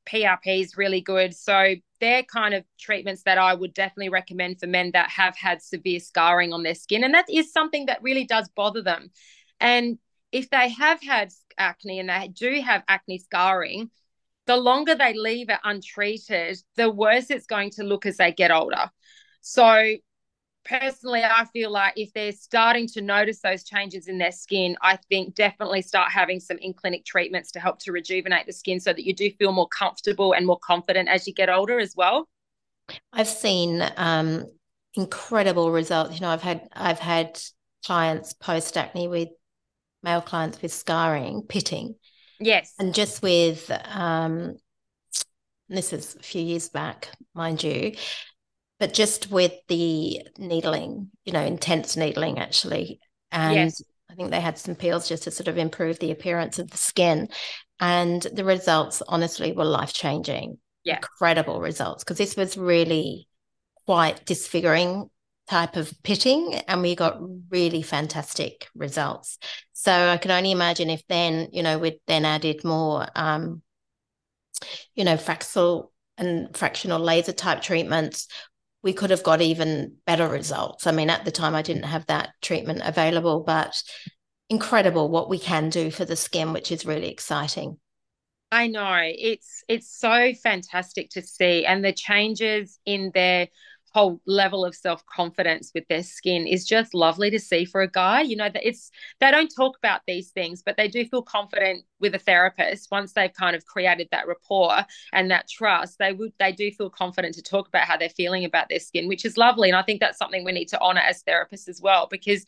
PRP 0.10 0.62
is 0.62 0.77
really 0.77 1.01
good. 1.01 1.36
So 1.36 1.75
they're 2.00 2.24
kind 2.24 2.53
of 2.53 2.63
treatments 2.79 3.24
that 3.24 3.38
I 3.38 3.53
would 3.53 3.74
definitely 3.74 4.10
recommend 4.10 4.60
for 4.60 4.68
men 4.68 4.91
that 4.94 5.10
have 5.10 5.36
had 5.36 5.62
severe 5.62 6.00
scarring 6.00 6.53
on 6.53 6.63
their 6.63 6.75
skin. 6.75 7.03
And 7.03 7.13
that 7.13 7.29
is 7.29 7.51
something 7.51 7.86
that 7.88 8.01
really 8.01 8.25
does 8.25 8.50
bother 8.50 8.82
them. 8.82 9.12
And 9.60 10.00
if 10.32 10.50
they 10.50 10.70
have 10.70 11.01
had 11.01 11.32
acne 11.58 12.00
and 12.00 12.10
they 12.10 12.29
do 12.29 12.62
have 12.62 12.84
acne 12.88 13.20
scarring, 13.20 13.91
the 14.46 14.58
longer 14.58 14.96
they 14.96 15.13
leave 15.13 15.50
it 15.50 15.59
untreated, 15.64 16.57
the 16.75 16.90
worse 16.90 17.29
it's 17.29 17.46
going 17.46 17.72
to 17.72 17.83
look 17.83 18.05
as 18.05 18.18
they 18.18 18.31
get 18.31 18.51
older. 18.51 18.90
So, 19.42 19.96
personally, 20.70 21.24
I 21.24 21.46
feel 21.51 21.72
like 21.72 21.94
if 21.96 22.14
they're 22.14 22.32
starting 22.32 22.88
to 22.90 23.01
notice 23.01 23.40
those 23.42 23.64
changes 23.64 24.08
in 24.08 24.18
their 24.20 24.32
skin, 24.32 24.77
I 24.82 24.98
think 25.10 25.36
definitely 25.36 25.82
start 25.82 26.12
having 26.12 26.40
some 26.40 26.58
in 26.60 26.74
clinic 26.74 27.03
treatments 27.05 27.51
to 27.53 27.60
help 27.60 27.79
to 27.79 27.92
rejuvenate 27.92 28.46
the 28.46 28.53
skin 28.53 28.79
so 28.79 28.94
that 28.94 29.03
you 29.03 29.14
do 29.14 29.32
feel 29.32 29.51
more 29.51 29.68
comfortable 29.68 30.34
and 30.34 30.46
more 30.46 30.60
confident 30.60 31.10
as 31.10 31.27
you 31.27 31.34
get 31.34 31.50
older 31.50 31.79
as 31.79 31.96
well. 31.96 32.29
I've 33.12 33.27
seen 33.27 33.84
um, 33.98 34.46
incredible 34.94 35.72
results. 35.72 36.16
You 36.16 36.22
know, 36.22 36.29
I've 36.29 36.42
had 36.42 36.70
I've 36.74 37.00
had 37.00 37.40
clients 37.86 38.34
post 38.34 38.77
acne 38.77 39.08
with 39.08 39.29
male 40.03 40.22
clients 40.22 40.62
with 40.62 40.72
scarring, 40.72 41.44
pitting, 41.44 41.96
Yes. 42.40 42.74
And 42.79 42.94
just 42.94 43.22
with, 43.22 43.70
um, 43.86 44.58
this 45.68 45.94
is 45.94 46.16
a 46.16 46.20
few 46.20 46.42
years 46.42 46.70
back, 46.70 47.10
mind 47.36 47.62
you, 47.62 47.96
but 48.79 48.94
just 48.94 49.29
with 49.29 49.53
the 49.68 50.22
needling, 50.37 51.09
you 51.25 51.33
know, 51.33 51.44
intense 51.44 51.98
needling 51.98 52.39
actually. 52.39 53.00
And 53.31 53.55
yes. 53.55 53.81
I 54.09 54.15
think 54.15 54.31
they 54.31 54.39
had 54.39 54.57
some 54.57 54.75
peels 54.75 55.07
just 55.07 55.24
to 55.24 55.31
sort 55.31 55.48
of 55.48 55.57
improve 55.57 56.00
the 56.00 56.11
appearance 56.11 56.59
of 56.59 56.72
the 56.72 56.77
skin. 56.77 57.29
And 57.79 58.22
the 58.22 58.44
results, 58.44 59.01
honestly, 59.07 59.51
were 59.51 59.65
life 59.65 59.94
changing. 59.94 60.57
Yeah. 60.83 60.98
Incredible 60.98 61.61
results 61.61 62.03
because 62.03 62.18
this 62.18 62.35
was 62.35 62.57
really 62.57 63.27
quite 63.85 64.25
disfiguring 64.25 65.09
type 65.50 65.75
of 65.75 65.92
pitting 66.03 66.53
and 66.68 66.83
we 66.83 66.96
got 66.96 67.20
really 67.50 67.81
fantastic 67.81 68.68
results 68.75 69.39
so 69.74 69.92
i 69.92 70.15
can 70.15 70.29
only 70.29 70.51
imagine 70.51 70.92
if 70.92 71.01
then 71.09 71.48
you 71.51 71.63
know 71.63 71.79
we'd 71.79 72.00
then 72.05 72.24
added 72.24 72.63
more 72.63 73.07
um 73.15 73.63
you 74.94 75.03
know 75.03 75.15
fraxel 75.15 75.89
and 76.20 76.55
fractional 76.55 77.00
laser 77.00 77.31
type 77.31 77.63
treatments 77.63 78.27
we 78.81 78.94
could 78.94 79.09
have 79.09 79.24
got 79.24 79.42
even 79.42 79.96
better 80.05 80.27
results. 80.27 80.87
I 80.87 80.92
mean 80.92 81.09
at 81.09 81.25
the 81.25 81.31
time 81.31 81.55
i 81.55 81.61
didn't 81.61 81.83
have 81.83 82.05
that 82.07 82.29
treatment 82.42 82.81
available 82.83 83.42
but 83.42 83.81
incredible 84.50 85.09
what 85.09 85.29
we 85.29 85.37
can 85.37 85.70
do 85.70 85.92
for 85.92 86.05
the 86.05 86.15
skin 86.15 86.53
which 86.53 86.72
is 86.72 86.85
really 86.85 87.09
exciting. 87.09 87.77
I 88.51 88.68
know. 88.68 89.00
It's 89.03 89.63
it's 89.68 89.89
so 89.96 90.33
fantastic 90.33 91.11
to 91.11 91.22
see 91.22 91.65
and 91.65 91.85
the 91.85 91.94
changes 91.94 92.79
in 92.85 93.11
their 93.13 93.48
whole 93.94 94.22
level 94.25 94.64
of 94.66 94.75
self 94.75 95.06
confidence 95.06 95.72
with 95.74 95.88
their 95.88 96.04
skin 96.04 96.48
is 96.48 96.66
just 96.66 96.94
lovely 96.94 97.30
to 97.32 97.40
see 97.40 97.66
for 97.66 97.82
a 97.82 97.88
guy. 97.90 98.22
You 98.22 98.36
know, 98.36 98.50
that 98.50 98.68
it's 98.68 98.92
they 99.20 99.32
don't 99.32 99.50
talk 99.50 99.78
about 99.78 100.02
these 100.08 100.30
things, 100.32 100.62
but 100.64 100.78
they 100.78 100.88
do 100.88 101.06
feel 101.06 101.22
confident 101.22 101.84
with 102.00 102.16
a 102.16 102.20
therapist 102.20 102.90
once 102.92 103.14
they've 103.14 103.34
kind 103.34 103.56
of 103.56 103.66
created 103.66 104.08
that 104.12 104.28
rapport 104.28 104.86
and 105.14 105.32
that 105.32 105.50
trust. 105.50 105.98
They 106.00 106.14
would 106.14 106.34
they 106.40 106.52
do 106.52 106.72
feel 106.72 106.90
confident 106.90 107.36
to 107.36 107.42
talk 107.42 107.68
about 107.68 107.88
how 107.88 107.98
they're 107.98 108.10
feeling 108.10 108.46
about 108.46 108.70
their 108.70 108.80
skin, 108.80 109.08
which 109.08 109.25
is 109.25 109.38
lovely. 109.38 109.70
And 109.70 109.78
I 109.78 109.84
think 109.84 110.00
that's 110.00 110.18
something 110.18 110.44
we 110.44 110.52
need 110.52 110.70
to 110.70 110.82
honor 110.82 111.02
as 111.02 111.24
therapists 111.24 111.68
as 111.68 111.82
well, 111.82 112.08
because 112.10 112.46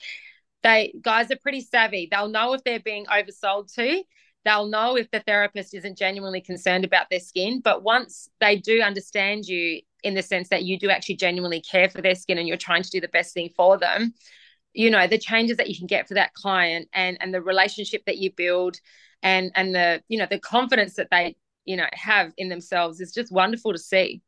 they 0.64 0.94
guys 1.02 1.32
are 1.32 1.38
pretty 1.38 1.62
savvy. 1.62 2.08
They'll 2.12 2.30
know 2.30 2.54
if 2.54 2.64
they're 2.64 2.80
being 2.80 3.06
oversold 3.06 3.74
to 3.76 4.04
they'll 4.44 4.68
know 4.68 4.98
if 4.98 5.10
the 5.12 5.20
therapist 5.20 5.74
isn't 5.74 5.98
genuinely 5.98 6.42
concerned 6.42 6.84
about 6.84 7.08
their 7.10 7.20
skin. 7.20 7.62
But 7.64 7.84
once 7.84 8.28
they 8.40 8.58
do 8.58 8.82
understand 8.82 9.46
you 9.46 9.82
in 10.04 10.14
the 10.14 10.24
sense 10.24 10.50
that 10.50 10.64
you 10.64 10.78
do 10.78 10.90
actually 10.90 11.16
genuinely 11.16 11.62
care 11.62 11.90
for 11.90 12.02
their 12.02 12.16
skin 12.16 12.38
and 12.38 12.48
you're 12.48 12.58
trying 12.58 12.84
to 12.84 12.90
do 12.90 13.02
the 13.02 13.08
best 13.08 13.34
thing 13.34 13.50
for 13.56 13.78
them, 13.78 14.14
you 14.74 14.90
know, 14.90 15.08
the 15.08 15.18
changes 15.18 15.58
that 15.58 15.70
you 15.70 15.78
can 15.78 15.88
get 15.88 16.08
for 16.08 16.16
that 16.16 16.34
client 16.34 16.88
and 16.94 17.18
and 17.20 17.34
the 17.34 17.42
relationship 17.42 18.04
that 18.06 18.18
you 18.18 18.32
build 18.32 18.78
and 19.22 19.52
and 19.56 19.76
the, 19.76 20.02
you 20.08 20.18
know, 20.18 20.28
the 20.30 20.40
confidence 20.40 20.96
that 20.96 21.10
they, 21.12 21.36
you 21.66 21.78
know, 21.78 21.88
have 21.94 22.32
in 22.38 22.50
themselves 22.50 23.00
is 23.00 23.14
just 23.14 23.32
wonderful 23.32 23.74
to 23.74 23.80
see. 23.80 24.22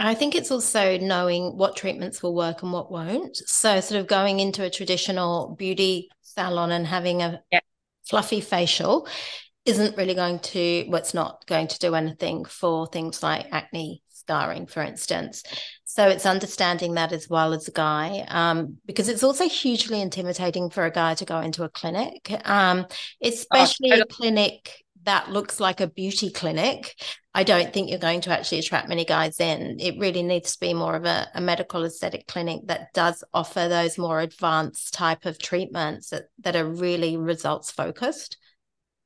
I 0.00 0.14
think 0.14 0.36
it's 0.36 0.52
also 0.52 0.96
knowing 0.98 1.56
what 1.56 1.76
treatments 1.76 2.22
will 2.22 2.34
work 2.34 2.62
and 2.62 2.72
what 2.72 2.90
won't. 2.90 3.36
So, 3.36 3.80
sort 3.80 4.00
of 4.00 4.06
going 4.06 4.38
into 4.38 4.62
a 4.62 4.70
traditional 4.70 5.56
beauty 5.58 6.08
salon 6.22 6.70
and 6.70 6.86
having 6.86 7.20
a 7.20 7.42
yeah. 7.50 7.60
fluffy 8.06 8.40
facial 8.40 9.08
isn't 9.64 9.96
really 9.96 10.14
going 10.14 10.38
to, 10.38 10.86
well, 10.88 11.00
it's 11.00 11.14
not 11.14 11.44
going 11.46 11.66
to 11.66 11.78
do 11.80 11.96
anything 11.96 12.44
for 12.44 12.86
things 12.86 13.24
like 13.24 13.48
acne 13.50 14.02
scarring, 14.28 14.66
for 14.66 14.82
instance. 14.82 15.42
So 15.84 16.06
it's 16.06 16.26
understanding 16.26 16.94
that 16.94 17.12
as 17.12 17.28
well 17.30 17.54
as 17.54 17.66
a 17.66 17.72
guy, 17.72 18.26
um, 18.28 18.76
because 18.84 19.08
it's 19.08 19.22
also 19.22 19.48
hugely 19.48 20.02
intimidating 20.02 20.68
for 20.68 20.84
a 20.84 20.90
guy 20.90 21.14
to 21.14 21.24
go 21.24 21.40
into 21.40 21.64
a 21.64 21.70
clinic, 21.70 22.30
um, 22.44 22.86
especially 23.22 23.92
oh, 23.92 24.02
a 24.02 24.06
clinic 24.06 24.84
that 25.04 25.30
looks 25.30 25.60
like 25.60 25.80
a 25.80 25.86
beauty 25.86 26.30
clinic. 26.30 26.94
I 27.32 27.42
don't 27.42 27.72
think 27.72 27.88
you're 27.88 27.98
going 27.98 28.20
to 28.22 28.30
actually 28.30 28.58
attract 28.58 28.88
many 28.88 29.06
guys 29.06 29.40
in. 29.40 29.78
It 29.80 29.98
really 29.98 30.22
needs 30.22 30.52
to 30.52 30.60
be 30.60 30.74
more 30.74 30.94
of 30.94 31.06
a, 31.06 31.28
a 31.34 31.40
medical 31.40 31.84
aesthetic 31.84 32.26
clinic 32.26 32.60
that 32.66 32.92
does 32.92 33.24
offer 33.32 33.66
those 33.68 33.96
more 33.96 34.20
advanced 34.20 34.92
type 34.92 35.24
of 35.24 35.38
treatments 35.38 36.10
that, 36.10 36.24
that 36.40 36.54
are 36.54 36.66
really 36.66 37.16
results 37.16 37.70
focused. 37.70 38.36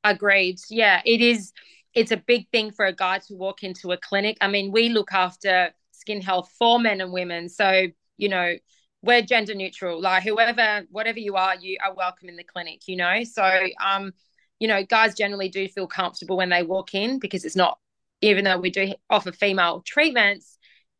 Agreed. 0.02 0.58
Yeah, 0.68 1.00
it 1.04 1.20
is. 1.20 1.52
It's 1.94 2.10
a 2.10 2.16
big 2.16 2.48
thing 2.50 2.70
for 2.70 2.86
a 2.86 2.92
guy 2.94 3.18
to 3.18 3.34
walk 3.34 3.62
into 3.62 3.92
a 3.92 3.96
clinic. 3.96 4.38
I 4.40 4.48
mean, 4.48 4.72
we 4.72 4.88
look 4.88 5.12
after 5.12 5.72
skin 5.90 6.20
health 6.20 6.50
for 6.58 6.78
men 6.78 7.00
and 7.00 7.12
women. 7.12 7.48
So, 7.48 7.86
you 8.16 8.28
know, 8.28 8.54
we're 9.02 9.22
gender 9.22 9.54
neutral. 9.54 10.00
Like 10.00 10.22
whoever, 10.22 10.86
whatever 10.90 11.18
you 11.18 11.36
are, 11.36 11.56
you 11.56 11.76
are 11.84 11.94
welcome 11.94 12.28
in 12.28 12.36
the 12.36 12.44
clinic. 12.44 12.82
You 12.86 12.96
know, 12.96 13.24
so 13.24 13.44
um, 13.84 14.12
you 14.58 14.68
know, 14.68 14.84
guys 14.84 15.14
generally 15.14 15.48
do 15.48 15.68
feel 15.68 15.88
comfortable 15.88 16.36
when 16.36 16.48
they 16.48 16.62
walk 16.62 16.94
in 16.94 17.18
because 17.18 17.44
it's 17.44 17.56
not, 17.56 17.78
even 18.20 18.44
though 18.44 18.58
we 18.58 18.70
do 18.70 18.94
offer 19.10 19.32
female 19.32 19.82
treatments, 19.84 20.56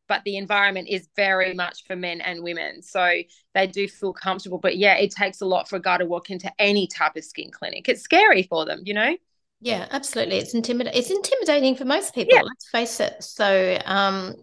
but 0.09 0.21
the 0.25 0.35
environment 0.35 0.89
is 0.89 1.07
very 1.15 1.53
much 1.53 1.85
for 1.87 1.95
men 1.95 2.19
and 2.19 2.43
women. 2.43 2.81
So 2.81 3.21
they 3.53 3.67
do 3.67 3.87
feel 3.87 4.11
comfortable. 4.11 4.57
But 4.57 4.77
yeah, 4.77 4.95
it 4.97 5.11
takes 5.11 5.39
a 5.39 5.45
lot 5.45 5.69
for 5.69 5.77
a 5.77 5.81
guy 5.81 5.97
to 5.97 6.05
walk 6.05 6.29
into 6.29 6.51
any 6.59 6.87
type 6.87 7.15
of 7.15 7.23
skin 7.23 7.51
clinic. 7.51 7.87
It's 7.87 8.01
scary 8.01 8.43
for 8.43 8.65
them, 8.65 8.81
you 8.83 8.93
know? 8.93 9.15
Yeah, 9.63 9.87
absolutely. 9.91 10.37
It's 10.37 10.53
intimidating. 10.53 10.99
It's 10.99 11.09
intimidating 11.09 11.75
for 11.75 11.85
most 11.85 12.13
people. 12.13 12.35
Yeah. 12.35 12.41
Let's 12.41 12.69
face 12.69 12.99
it. 12.99 13.23
So, 13.23 13.79
um, 13.85 14.35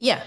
yeah, 0.00 0.20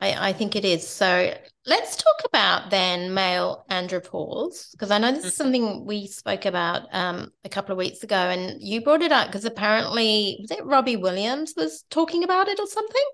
I, 0.00 0.30
I 0.30 0.32
think 0.32 0.56
it 0.56 0.64
is. 0.64 0.86
So 0.86 1.32
let's 1.64 1.94
talk 1.94 2.22
about 2.24 2.70
then 2.70 3.14
male 3.14 3.64
andropause, 3.70 4.72
because 4.72 4.90
I 4.90 4.98
know 4.98 5.12
this 5.12 5.24
is 5.24 5.32
mm-hmm. 5.32 5.42
something 5.42 5.86
we 5.86 6.08
spoke 6.08 6.44
about 6.44 6.88
um, 6.92 7.30
a 7.44 7.48
couple 7.48 7.70
of 7.70 7.78
weeks 7.78 8.02
ago, 8.02 8.16
and 8.16 8.60
you 8.60 8.82
brought 8.82 9.02
it 9.02 9.12
up 9.12 9.28
because 9.28 9.44
apparently 9.44 10.38
was 10.40 10.50
it 10.50 10.64
Robbie 10.64 10.96
Williams 10.96 11.54
was 11.56 11.84
talking 11.88 12.24
about 12.24 12.48
it 12.48 12.58
or 12.58 12.66
something? 12.66 13.04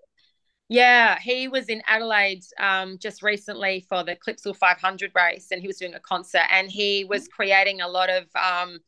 Yeah, 0.71 1.19
he 1.19 1.49
was 1.49 1.67
in 1.67 1.83
Adelaide 1.87 2.43
um, 2.59 2.97
just 2.99 3.23
recently 3.23 3.85
for 3.87 4.03
the 4.03 4.17
Clipsal 4.17 4.57
500 4.57 5.13
race, 5.15 5.49
and 5.51 5.61
he 5.61 5.67
was 5.67 5.77
doing 5.77 5.93
a 5.93 6.01
concert, 6.01 6.45
and 6.51 6.71
he 6.71 7.05
was 7.05 7.25
mm-hmm. 7.25 7.37
creating 7.37 7.81
a 7.83 7.89
lot 7.89 8.09
of, 8.09 8.25
um, 8.35 8.79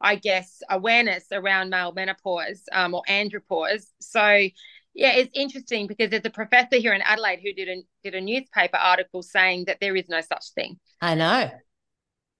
I 0.00 0.16
guess, 0.16 0.62
awareness 0.70 1.26
around 1.32 1.70
male 1.70 1.92
menopause 1.92 2.62
um, 2.72 2.94
or 2.94 3.02
andropause. 3.08 3.86
So 4.00 4.48
yeah, 4.94 5.12
it's 5.12 5.30
interesting 5.34 5.86
because 5.86 6.10
there's 6.10 6.24
a 6.24 6.30
professor 6.30 6.76
here 6.76 6.92
in 6.92 7.02
Adelaide 7.02 7.40
who 7.42 7.52
did 7.52 7.68
a 7.68 7.82
did 8.02 8.14
a 8.14 8.20
newspaper 8.20 8.76
article 8.76 9.22
saying 9.22 9.66
that 9.66 9.78
there 9.80 9.94
is 9.96 10.08
no 10.08 10.20
such 10.20 10.50
thing. 10.54 10.78
I 11.00 11.14
know. 11.14 11.50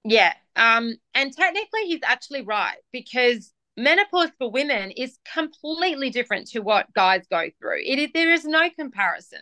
Yeah. 0.04 0.32
Um, 0.56 0.94
and 1.14 1.32
technically 1.32 1.82
he's 1.82 2.00
actually 2.04 2.42
right 2.42 2.76
because 2.92 3.52
menopause 3.76 4.30
for 4.38 4.50
women 4.50 4.90
is 4.90 5.18
completely 5.32 6.10
different 6.10 6.48
to 6.48 6.60
what 6.60 6.92
guys 6.94 7.22
go 7.30 7.48
through. 7.60 7.80
It 7.84 7.98
is 7.98 8.10
there 8.12 8.32
is 8.32 8.44
no 8.44 8.68
comparison 8.70 9.40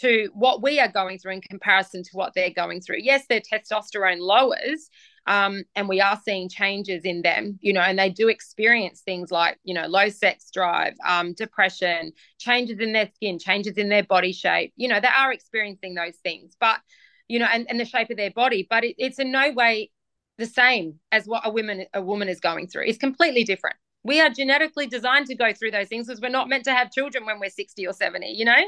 to 0.00 0.28
what 0.32 0.62
we 0.62 0.80
are 0.80 0.88
going 0.88 1.18
through 1.18 1.34
in 1.34 1.40
comparison 1.40 2.02
to 2.02 2.10
what 2.12 2.32
they're 2.34 2.50
going 2.50 2.80
through. 2.80 2.98
Yes, 3.00 3.26
their 3.28 3.40
testosterone 3.40 4.20
lowers, 4.20 4.90
um, 5.28 5.62
and 5.76 5.90
we 5.90 6.00
are 6.00 6.18
seeing 6.24 6.48
changes 6.48 7.04
in 7.04 7.20
them, 7.20 7.58
you 7.60 7.74
know, 7.74 7.82
and 7.82 7.98
they 7.98 8.08
do 8.08 8.28
experience 8.28 9.02
things 9.02 9.30
like, 9.30 9.58
you 9.62 9.74
know, 9.74 9.86
low 9.86 10.08
sex 10.08 10.50
drive, 10.50 10.94
um, 11.06 11.34
depression, 11.34 12.12
changes 12.38 12.80
in 12.80 12.94
their 12.94 13.10
skin, 13.14 13.38
changes 13.38 13.74
in 13.74 13.90
their 13.90 14.02
body 14.02 14.32
shape. 14.32 14.72
You 14.76 14.88
know, 14.88 15.00
they 15.00 15.08
are 15.08 15.30
experiencing 15.30 15.94
those 15.94 16.16
things, 16.24 16.56
but, 16.58 16.80
you 17.28 17.38
know, 17.38 17.46
and, 17.52 17.66
and 17.68 17.78
the 17.78 17.84
shape 17.84 18.08
of 18.08 18.16
their 18.16 18.30
body, 18.30 18.66
but 18.68 18.84
it, 18.84 18.94
it's 18.96 19.18
in 19.18 19.30
no 19.30 19.52
way 19.52 19.90
the 20.38 20.46
same 20.46 20.98
as 21.12 21.26
what 21.26 21.46
a 21.46 21.50
woman 21.50 21.84
a 21.92 22.00
woman 22.00 22.30
is 22.30 22.40
going 22.40 22.66
through. 22.66 22.84
It's 22.86 22.96
completely 22.96 23.44
different. 23.44 23.76
We 24.04 24.22
are 24.22 24.30
genetically 24.30 24.86
designed 24.86 25.26
to 25.26 25.34
go 25.34 25.52
through 25.52 25.72
those 25.72 25.88
things 25.88 26.06
because 26.06 26.22
we're 26.22 26.30
not 26.30 26.48
meant 26.48 26.64
to 26.64 26.74
have 26.74 26.90
children 26.90 27.26
when 27.26 27.38
we're 27.38 27.50
60 27.50 27.86
or 27.86 27.92
70, 27.92 28.28
you 28.28 28.46
know? 28.46 28.62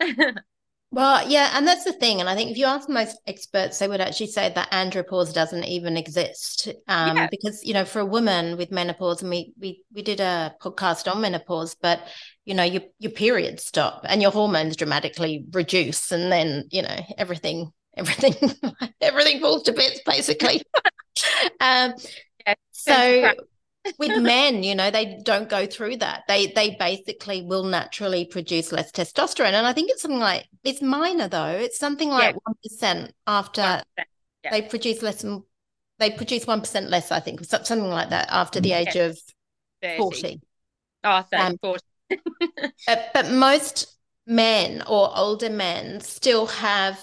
Well, 0.92 1.26
yeah, 1.26 1.56
and 1.56 1.66
that's 1.66 1.84
the 1.84 1.94
thing. 1.94 2.20
And 2.20 2.28
I 2.28 2.34
think 2.34 2.50
if 2.50 2.58
you 2.58 2.66
ask 2.66 2.86
most 2.86 3.18
experts, 3.26 3.78
they 3.78 3.88
would 3.88 4.02
actually 4.02 4.26
say 4.26 4.52
that 4.54 4.70
andropause 4.72 5.32
doesn't 5.32 5.64
even 5.64 5.96
exist. 5.96 6.68
Um, 6.86 7.16
yeah. 7.16 7.28
Because, 7.30 7.64
you 7.64 7.72
know, 7.72 7.86
for 7.86 8.00
a 8.00 8.06
woman 8.06 8.58
with 8.58 8.70
menopause, 8.70 9.22
and 9.22 9.30
we, 9.30 9.54
we 9.58 9.82
we 9.94 10.02
did 10.02 10.20
a 10.20 10.54
podcast 10.60 11.10
on 11.10 11.22
menopause, 11.22 11.74
but 11.74 12.06
you 12.44 12.52
know, 12.52 12.62
your 12.62 12.82
your 12.98 13.10
periods 13.10 13.64
stop 13.64 14.02
and 14.04 14.20
your 14.20 14.32
hormones 14.32 14.76
dramatically 14.76 15.46
reduce, 15.52 16.12
and 16.12 16.30
then, 16.30 16.64
you 16.70 16.82
know, 16.82 17.00
everything, 17.16 17.72
everything, 17.96 18.34
everything 19.00 19.40
falls 19.40 19.62
to 19.62 19.72
bits, 19.72 20.00
basically. 20.04 20.62
um, 21.60 21.94
yeah, 22.46 22.54
so 22.70 23.32
with 23.98 24.22
men 24.22 24.62
you 24.62 24.74
know 24.74 24.90
they 24.90 25.18
don't 25.24 25.48
go 25.48 25.66
through 25.66 25.96
that. 25.96 26.24
They 26.28 26.48
they 26.48 26.76
basically 26.78 27.42
will 27.42 27.64
naturally 27.64 28.24
produce 28.24 28.72
less 28.72 28.92
testosterone. 28.92 29.52
And 29.52 29.66
i 29.66 29.72
think 29.72 29.90
it's 29.90 30.02
something 30.02 30.20
like 30.20 30.46
it's 30.64 30.82
minor 30.82 31.28
though. 31.28 31.46
It's 31.46 31.78
something 31.78 32.08
like 32.08 32.36
yeah. 32.64 32.94
1% 32.94 33.10
after 33.26 33.62
1%, 33.62 33.82
yeah. 33.96 34.50
they 34.50 34.62
produce 34.62 35.02
less 35.02 35.22
than 35.22 35.42
they 35.98 36.10
produce 36.10 36.44
1% 36.44 36.88
less 36.88 37.12
i 37.12 37.20
think 37.20 37.44
something 37.44 37.88
like 37.88 38.10
that 38.10 38.26
after 38.30 38.60
the 38.60 38.72
age 38.72 38.96
of 38.96 39.16
30. 39.82 39.98
40 39.98 40.40
oh 41.04 41.22
30, 41.30 41.42
um, 41.42 41.58
40 41.62 41.82
but, 42.86 43.10
but 43.14 43.30
most 43.30 43.96
men 44.26 44.82
or 44.88 45.10
older 45.16 45.50
men 45.50 46.00
still 46.00 46.46
have 46.46 46.98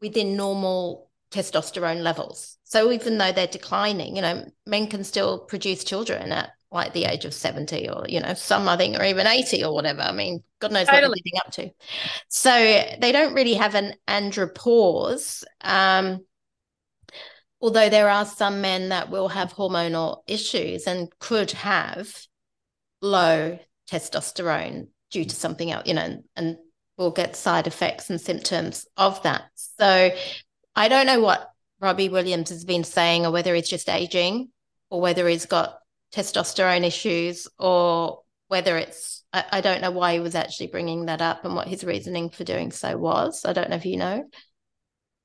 within 0.00 0.36
normal 0.36 1.10
testosterone 1.30 2.02
levels 2.02 2.55
so 2.68 2.90
even 2.90 3.16
though 3.16 3.30
they're 3.30 3.46
declining, 3.46 4.16
you 4.16 4.22
know, 4.22 4.44
men 4.66 4.88
can 4.88 5.04
still 5.04 5.38
produce 5.38 5.84
children 5.84 6.32
at 6.32 6.50
like 6.72 6.92
the 6.94 7.04
age 7.04 7.24
of 7.24 7.32
70 7.32 7.88
or, 7.88 8.06
you 8.08 8.18
know, 8.18 8.34
some 8.34 8.68
I 8.68 8.76
think 8.76 8.98
or 8.98 9.04
even 9.04 9.24
80 9.24 9.62
or 9.62 9.72
whatever. 9.72 10.00
I 10.00 10.10
mean, 10.10 10.42
God 10.58 10.72
knows 10.72 10.86
totally. 10.86 10.96
what 10.96 11.00
they're 11.00 11.10
leading 11.10 11.40
up 11.46 11.52
to. 11.52 11.70
So 12.26 12.50
they 12.50 13.12
don't 13.12 13.34
really 13.34 13.54
have 13.54 13.76
an 13.76 13.94
andropause. 14.08 15.44
Um, 15.60 16.26
although 17.60 17.88
there 17.88 18.10
are 18.10 18.26
some 18.26 18.60
men 18.62 18.88
that 18.88 19.10
will 19.10 19.28
have 19.28 19.52
hormonal 19.52 20.22
issues 20.26 20.88
and 20.88 21.08
could 21.20 21.52
have 21.52 22.12
low 23.00 23.60
testosterone 23.88 24.88
due 25.12 25.24
to 25.24 25.36
something 25.36 25.70
else, 25.70 25.86
you 25.86 25.94
know, 25.94 26.20
and 26.34 26.56
will 26.98 27.12
get 27.12 27.36
side 27.36 27.68
effects 27.68 28.10
and 28.10 28.20
symptoms 28.20 28.88
of 28.96 29.22
that. 29.22 29.44
So 29.54 30.10
I 30.74 30.88
don't 30.88 31.06
know 31.06 31.20
what 31.20 31.52
Robbie 31.80 32.08
Williams 32.08 32.50
has 32.50 32.64
been 32.64 32.84
saying, 32.84 33.26
or 33.26 33.32
whether 33.32 33.54
it's 33.54 33.68
just 33.68 33.88
aging, 33.88 34.50
or 34.90 35.00
whether 35.00 35.28
he's 35.28 35.46
got 35.46 35.78
testosterone 36.14 36.84
issues, 36.84 37.48
or 37.58 38.20
whether 38.48 38.76
it's, 38.76 39.24
I, 39.32 39.44
I, 39.52 39.60
don't 39.60 39.80
know 39.80 39.90
why 39.90 40.14
he 40.14 40.20
was 40.20 40.34
actually 40.34 40.68
bringing 40.68 41.06
that 41.06 41.20
up 41.20 41.44
and 41.44 41.54
what 41.54 41.68
his 41.68 41.84
reasoning 41.84 42.30
for 42.30 42.44
doing 42.44 42.70
so 42.70 42.96
was. 42.96 43.44
I 43.44 43.52
don't 43.52 43.70
know 43.70 43.76
if 43.76 43.84
you 43.84 43.96
know. 43.96 44.24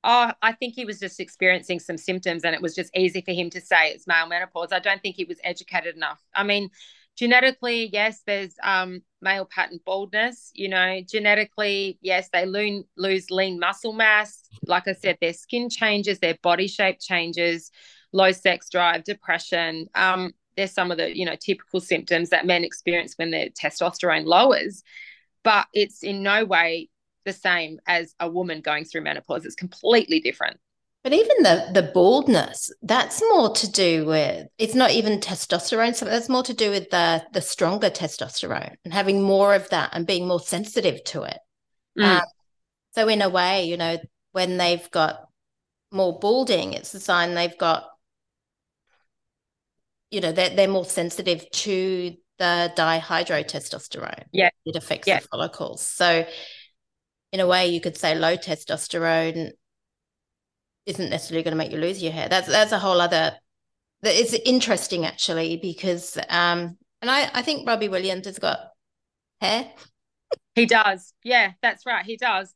Oh, 0.04 0.32
I 0.42 0.52
think 0.52 0.74
he 0.74 0.84
was 0.84 0.98
just 0.98 1.20
experiencing 1.20 1.78
some 1.78 1.96
symptoms 1.96 2.42
and 2.44 2.54
it 2.54 2.60
was 2.60 2.74
just 2.74 2.90
easy 2.96 3.20
for 3.20 3.30
him 3.30 3.50
to 3.50 3.60
say 3.60 3.90
it's 3.90 4.08
male 4.08 4.26
menopause. 4.26 4.72
I 4.72 4.80
don't 4.80 5.00
think 5.00 5.14
he 5.14 5.24
was 5.24 5.38
educated 5.44 5.94
enough. 5.94 6.20
I 6.34 6.42
mean, 6.42 6.70
genetically, 7.16 7.90
yes, 7.92 8.22
there's 8.26 8.54
um, 8.62 9.02
male 9.20 9.44
pattern 9.44 9.80
baldness. 9.84 10.50
You 10.54 10.68
know, 10.68 11.00
genetically, 11.06 11.98
yes, 12.00 12.28
they 12.32 12.46
lo- 12.46 12.84
lose 12.96 13.30
lean 13.30 13.58
muscle 13.58 13.92
mass. 13.92 14.42
Like 14.66 14.88
I 14.88 14.92
said, 14.92 15.18
their 15.20 15.32
skin 15.32 15.68
changes, 15.68 16.18
their 16.18 16.36
body 16.42 16.68
shape 16.68 16.98
changes, 17.00 17.70
low 18.12 18.32
sex 18.32 18.68
drive, 18.68 19.04
depression. 19.04 19.88
Um, 19.94 20.32
there's 20.56 20.72
some 20.72 20.90
of 20.90 20.98
the 20.98 21.16
you 21.16 21.24
know 21.24 21.36
typical 21.36 21.80
symptoms 21.80 22.30
that 22.30 22.46
men 22.46 22.64
experience 22.64 23.14
when 23.16 23.30
their 23.30 23.48
testosterone 23.48 24.26
lowers, 24.26 24.82
but 25.42 25.66
it's 25.72 26.02
in 26.02 26.22
no 26.22 26.44
way 26.44 26.88
the 27.24 27.32
same 27.32 27.78
as 27.86 28.14
a 28.20 28.28
woman 28.28 28.60
going 28.60 28.84
through 28.84 29.02
menopause. 29.02 29.44
It's 29.46 29.54
completely 29.54 30.20
different. 30.20 30.58
But 31.02 31.12
even 31.12 31.42
the 31.42 31.70
the 31.74 31.82
baldness, 31.82 32.72
that's 32.82 33.20
more 33.20 33.52
to 33.54 33.70
do 33.70 34.04
with 34.06 34.46
it's 34.56 34.76
not 34.76 34.92
even 34.92 35.18
testosterone. 35.18 35.96
So 35.96 36.04
that's 36.04 36.28
more 36.28 36.44
to 36.44 36.54
do 36.54 36.70
with 36.70 36.90
the 36.90 37.24
the 37.32 37.40
stronger 37.40 37.90
testosterone 37.90 38.76
and 38.84 38.94
having 38.94 39.20
more 39.20 39.54
of 39.54 39.68
that 39.70 39.90
and 39.92 40.06
being 40.06 40.28
more 40.28 40.40
sensitive 40.40 41.02
to 41.04 41.22
it. 41.22 41.38
Mm. 41.98 42.04
Um, 42.04 42.22
so 42.94 43.08
in 43.08 43.20
a 43.20 43.28
way, 43.28 43.64
you 43.64 43.76
know, 43.76 43.98
when 44.30 44.58
they've 44.58 44.88
got 44.92 45.26
more 45.90 46.18
balding, 46.20 46.72
it's 46.72 46.94
a 46.94 47.00
sign 47.00 47.34
they've 47.34 47.58
got, 47.58 47.84
you 50.12 50.20
know, 50.20 50.30
they're 50.30 50.54
they're 50.54 50.68
more 50.68 50.84
sensitive 50.84 51.50
to 51.50 52.14
the 52.38 52.72
dihydrotestosterone. 52.76 54.24
Yeah, 54.32 54.50
it 54.64 54.76
affects 54.76 55.08
yeah. 55.08 55.18
the 55.18 55.26
follicles. 55.26 55.80
So 55.80 56.26
in 57.32 57.40
a 57.40 57.46
way, 57.46 57.68
you 57.68 57.80
could 57.80 57.96
say 57.96 58.14
low 58.14 58.36
testosterone 58.36 59.50
isn't 60.86 61.10
necessarily 61.10 61.42
going 61.42 61.52
to 61.52 61.58
make 61.58 61.72
you 61.72 61.78
lose 61.78 62.02
your 62.02 62.12
hair. 62.12 62.28
That's 62.28 62.48
that's 62.48 62.72
a 62.72 62.78
whole 62.78 63.00
other. 63.00 63.36
It's 64.02 64.34
interesting 64.34 65.04
actually 65.04 65.58
because 65.58 66.16
um, 66.28 66.76
and 67.00 67.10
I 67.10 67.30
I 67.32 67.42
think 67.42 67.66
Robbie 67.66 67.88
Williams 67.88 68.26
has 68.26 68.38
got 68.38 68.58
hair. 69.40 69.70
He 70.54 70.66
does. 70.66 71.14
Yeah, 71.24 71.52
that's 71.62 71.86
right. 71.86 72.04
He 72.04 72.16
does. 72.16 72.52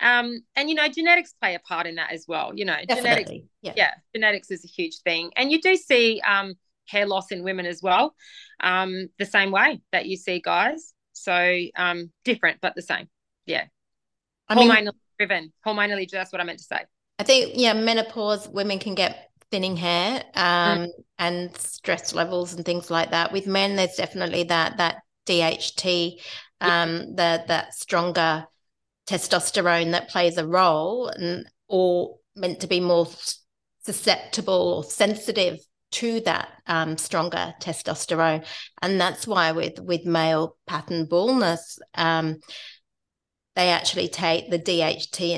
Um, 0.00 0.40
and 0.56 0.68
you 0.68 0.74
know, 0.74 0.88
genetics 0.88 1.34
play 1.40 1.54
a 1.54 1.60
part 1.60 1.86
in 1.86 1.96
that 1.96 2.12
as 2.12 2.24
well. 2.26 2.52
You 2.54 2.64
know, 2.64 2.76
Definitely. 2.88 3.24
genetics. 3.24 3.48
Yeah. 3.62 3.72
yeah, 3.76 3.94
genetics 4.14 4.50
is 4.50 4.64
a 4.64 4.68
huge 4.68 4.98
thing, 5.00 5.30
and 5.36 5.50
you 5.50 5.60
do 5.60 5.76
see 5.76 6.20
um 6.26 6.54
hair 6.88 7.06
loss 7.06 7.32
in 7.32 7.42
women 7.42 7.66
as 7.66 7.82
well, 7.82 8.14
um, 8.60 9.08
the 9.18 9.26
same 9.26 9.50
way 9.50 9.80
that 9.92 10.06
you 10.06 10.16
see 10.16 10.40
guys. 10.40 10.94
So 11.12 11.58
um, 11.76 12.12
different 12.24 12.60
but 12.60 12.74
the 12.74 12.82
same. 12.82 13.08
Yeah. 13.44 13.64
I 14.48 14.54
hormonally 14.54 14.84
mean, 14.84 14.90
driven, 15.18 15.52
hormonally. 15.66 16.08
That's 16.10 16.32
what 16.32 16.40
I 16.40 16.44
meant 16.44 16.58
to 16.58 16.64
say. 16.64 16.84
I 17.18 17.22
think 17.24 17.52
yeah, 17.54 17.72
menopause 17.72 18.48
women 18.48 18.78
can 18.78 18.94
get 18.94 19.30
thinning 19.50 19.76
hair 19.76 20.22
um, 20.34 20.78
mm. 20.78 20.88
and 21.18 21.56
stress 21.56 22.14
levels 22.14 22.52
and 22.52 22.64
things 22.64 22.90
like 22.90 23.10
that. 23.10 23.32
With 23.32 23.46
men, 23.46 23.76
there's 23.76 23.96
definitely 23.96 24.44
that 24.44 24.76
that 24.78 25.02
DHT, 25.26 26.20
um, 26.60 27.14
the 27.14 27.44
that 27.46 27.74
stronger 27.74 28.46
testosterone 29.06 29.92
that 29.92 30.08
plays 30.08 30.36
a 30.36 30.46
role 30.46 31.08
and 31.08 31.48
or 31.68 32.16
meant 32.34 32.60
to 32.60 32.66
be 32.66 32.80
more 32.80 33.08
susceptible 33.84 34.74
or 34.76 34.84
sensitive 34.84 35.58
to 35.92 36.20
that 36.20 36.48
um, 36.66 36.98
stronger 36.98 37.54
testosterone 37.62 38.44
and 38.82 39.00
that's 39.00 39.26
why 39.26 39.52
with 39.52 39.78
with 39.78 40.04
male 40.04 40.56
pattern 40.66 41.06
baldness 41.06 41.78
um, 41.94 42.36
they 43.54 43.70
actually 43.70 44.08
take 44.08 44.50
the 44.50 44.58
DHT 44.58 45.32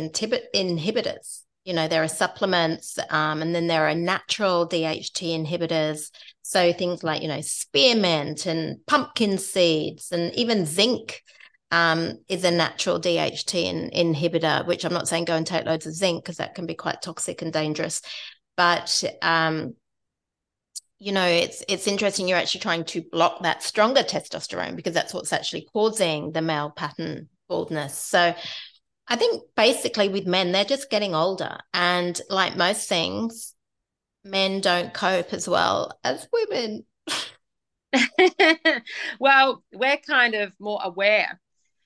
inhibitors 0.55 1.43
you 1.69 1.75
know 1.75 1.87
there 1.87 2.03
are 2.03 2.09
supplements 2.09 2.99
um, 3.11 3.43
and 3.43 3.55
then 3.55 3.67
there 3.67 3.87
are 3.87 3.95
natural 3.95 4.67
DHT 4.67 5.21
inhibitors 5.39 6.11
so 6.41 6.73
things 6.73 7.05
like 7.05 7.21
you 7.21 7.29
know 7.29 7.43
spearmint 7.43 8.47
and 8.47 8.79
pumpkin 8.87 9.37
seeds 9.37 10.11
and 10.11 10.35
even 10.35 10.65
zinc 10.65 11.23
um, 11.71 12.21
is 12.27 12.45
a 12.45 12.51
natural 12.51 12.99
DHT 12.99 13.55
in, 13.55 13.91
inhibitor, 13.91 14.67
which 14.67 14.85
I'm 14.85 14.95
not 14.95 15.07
saying 15.07 15.27
go 15.27 15.37
and 15.37 15.47
take 15.47 15.67
loads 15.67 15.87
of 15.87 15.93
zinc 15.93 16.25
because 16.25 16.39
that 16.39 16.55
can 16.55 16.65
be 16.65 16.75
quite 16.75 17.03
toxic 17.03 17.43
and 17.43 17.53
dangerous. 17.53 18.01
But 18.57 19.05
um, 19.21 19.75
you 20.99 21.13
know, 21.13 21.27
it's 21.27 21.63
it's 21.69 21.87
interesting. 21.87 22.27
You're 22.27 22.39
actually 22.39 22.61
trying 22.61 22.85
to 22.85 23.03
block 23.13 23.43
that 23.43 23.63
stronger 23.63 24.03
testosterone 24.03 24.75
because 24.75 24.95
that's 24.95 25.13
what's 25.13 25.35
actually 25.35 25.69
causing 25.71 26.33
the 26.33 26.41
male 26.41 26.71
pattern 26.71 27.29
baldness. 27.49 27.99
So 27.99 28.35
I 29.09 29.17
think 29.17 29.43
basically 29.57 30.09
with 30.09 30.27
men, 30.27 30.53
they're 30.53 30.65
just 30.65 30.91
getting 30.91 31.15
older, 31.15 31.59
and 31.73 32.21
like 32.29 32.57
most 32.57 32.89
things, 32.89 33.55
men 34.25 34.61
don't 34.61 34.93
cope 34.93 35.33
as 35.33 35.49
well 35.49 35.99
as 36.05 36.29
women. 36.33 36.85
well, 39.19 39.63
we're 39.73 39.97
kind 39.97 40.35
of 40.35 40.53
more 40.59 40.81
aware 40.83 41.41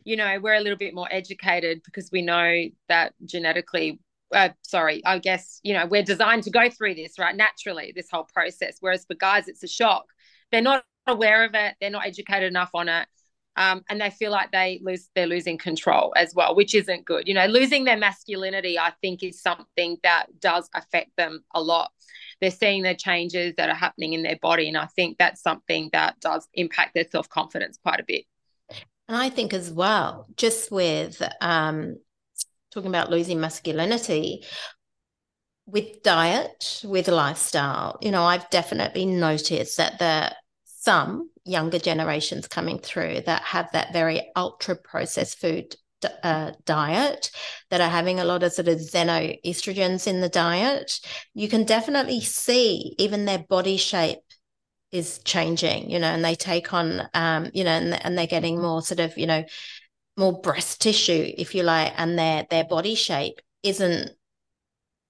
you 0.04 0.16
know, 0.16 0.38
we're 0.40 0.54
a 0.54 0.61
little 0.61 0.78
bit 0.78 0.94
more 0.94 1.08
educated 1.11 1.82
because 1.85 2.11
we 2.11 2.22
know 2.22 2.64
that 2.88 3.14
genetically, 3.24 4.00
uh, 4.35 4.50
sorry, 4.62 5.04
I 5.04 5.18
guess, 5.18 5.61
you 5.62 5.74
know, 5.74 5.87
we're 5.87 6.02
designed 6.02 6.44
to 6.44 6.50
go 6.50 6.68
through 6.70 6.94
this, 6.94 7.18
right? 7.18 7.37
Naturally, 7.37 7.92
this 7.94 8.08
whole 8.11 8.24
process. 8.24 8.78
Whereas 8.80 9.04
for 9.04 9.14
guys, 9.14 9.48
it's 9.48 9.62
a 9.62 9.68
shock. 9.68 10.06
They're 10.50 10.61
not 10.61 10.85
aware 11.06 11.44
of 11.44 11.54
it, 11.54 11.74
they're 11.80 11.90
not 11.90 12.06
educated 12.06 12.48
enough 12.48 12.70
on 12.74 12.88
it. 12.88 13.08
Um, 13.56 13.82
and 13.90 14.00
they 14.00 14.10
feel 14.10 14.30
like 14.30 14.50
they 14.50 14.80
lose 14.82 15.08
they're 15.14 15.26
losing 15.26 15.58
control 15.58 16.14
as 16.16 16.34
well 16.34 16.54
which 16.54 16.74
isn't 16.74 17.04
good. 17.04 17.28
You 17.28 17.34
know 17.34 17.46
losing 17.46 17.84
their 17.84 17.98
masculinity 17.98 18.78
i 18.78 18.92
think 19.02 19.22
is 19.22 19.42
something 19.42 19.98
that 20.02 20.26
does 20.40 20.68
affect 20.74 21.10
them 21.16 21.44
a 21.54 21.62
lot. 21.62 21.90
They're 22.40 22.50
seeing 22.50 22.82
the 22.82 22.94
changes 22.94 23.54
that 23.56 23.68
are 23.68 23.74
happening 23.74 24.14
in 24.14 24.22
their 24.22 24.38
body 24.40 24.68
and 24.68 24.76
i 24.76 24.86
think 24.86 25.18
that's 25.18 25.42
something 25.42 25.90
that 25.92 26.18
does 26.20 26.48
impact 26.54 26.94
their 26.94 27.06
self-confidence 27.10 27.78
quite 27.82 28.00
a 28.00 28.04
bit. 28.06 28.24
And 29.08 29.16
I 29.16 29.28
think 29.28 29.52
as 29.52 29.70
well, 29.70 30.26
just 30.36 30.70
with 30.70 31.22
um, 31.40 31.98
talking 32.72 32.88
about 32.88 33.10
losing 33.10 33.40
masculinity, 33.40 34.44
with 35.66 36.02
diet, 36.02 36.80
with 36.84 37.08
lifestyle, 37.08 37.98
you 38.00 38.10
know, 38.10 38.24
I've 38.24 38.48
definitely 38.50 39.06
noticed 39.06 39.76
that 39.76 39.98
the 39.98 40.34
some 40.64 41.30
younger 41.44 41.78
generations 41.78 42.46
coming 42.48 42.78
through 42.78 43.22
that 43.26 43.42
have 43.42 43.70
that 43.72 43.92
very 43.92 44.31
ultra 44.37 44.76
processed 44.76 45.38
food 45.40 45.74
uh, 46.22 46.52
diet 46.64 47.31
that 47.70 47.81
are 47.81 47.90
having 47.90 48.20
a 48.20 48.24
lot 48.24 48.42
of 48.42 48.52
sort 48.52 48.68
of 48.68 48.78
xenoestrogens 48.78 50.07
in 50.07 50.20
the 50.20 50.28
diet, 50.28 51.00
you 51.35 51.48
can 51.48 51.64
definitely 51.64 52.20
see 52.20 52.94
even 52.98 53.24
their 53.24 53.38
body 53.38 53.76
shape 53.76 54.18
is 54.90 55.20
changing, 55.24 55.90
you 55.90 55.98
know, 55.98 56.09
and 56.09 56.24
they 56.24 56.35
take 56.35 56.74
on, 56.74 57.09
um, 57.14 57.50
you 57.55 57.64
know, 57.64 57.70
and, 57.70 58.05
and 58.05 58.16
they're 58.16 58.26
getting 58.26 58.61
more 58.61 58.83
sort 58.83 59.00
of, 59.00 59.16
you 59.16 59.26
know, 59.26 59.44
more 60.16 60.40
breast 60.40 60.81
tissue, 60.83 61.33
if 61.38 61.55
you 61.55 61.62
like, 61.62 61.92
and 61.96 62.18
their 62.18 62.46
their 62.50 62.64
body 62.64 62.94
shape 62.94 63.40
isn't 63.62 64.11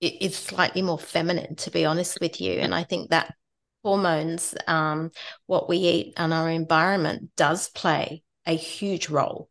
is 0.01 0.37
slightly 0.37 0.83
more 0.83 0.99
feminine, 0.99 1.57
to 1.57 1.71
be 1.71 1.85
honest 1.85 2.18
with 2.21 2.40
you. 2.40 2.53
And 2.53 2.75
I 2.75 2.85
think 2.85 3.11
that 3.11 3.35
hormones, 3.83 4.55
um, 4.66 5.11
what 5.47 5.68
we 5.68 5.79
eat 5.79 6.14
and 6.16 6.33
our 6.33 6.49
environment 6.51 7.31
does 7.37 7.68
play 7.71 8.23
a 8.47 8.55
huge 8.55 9.09
role. 9.09 9.49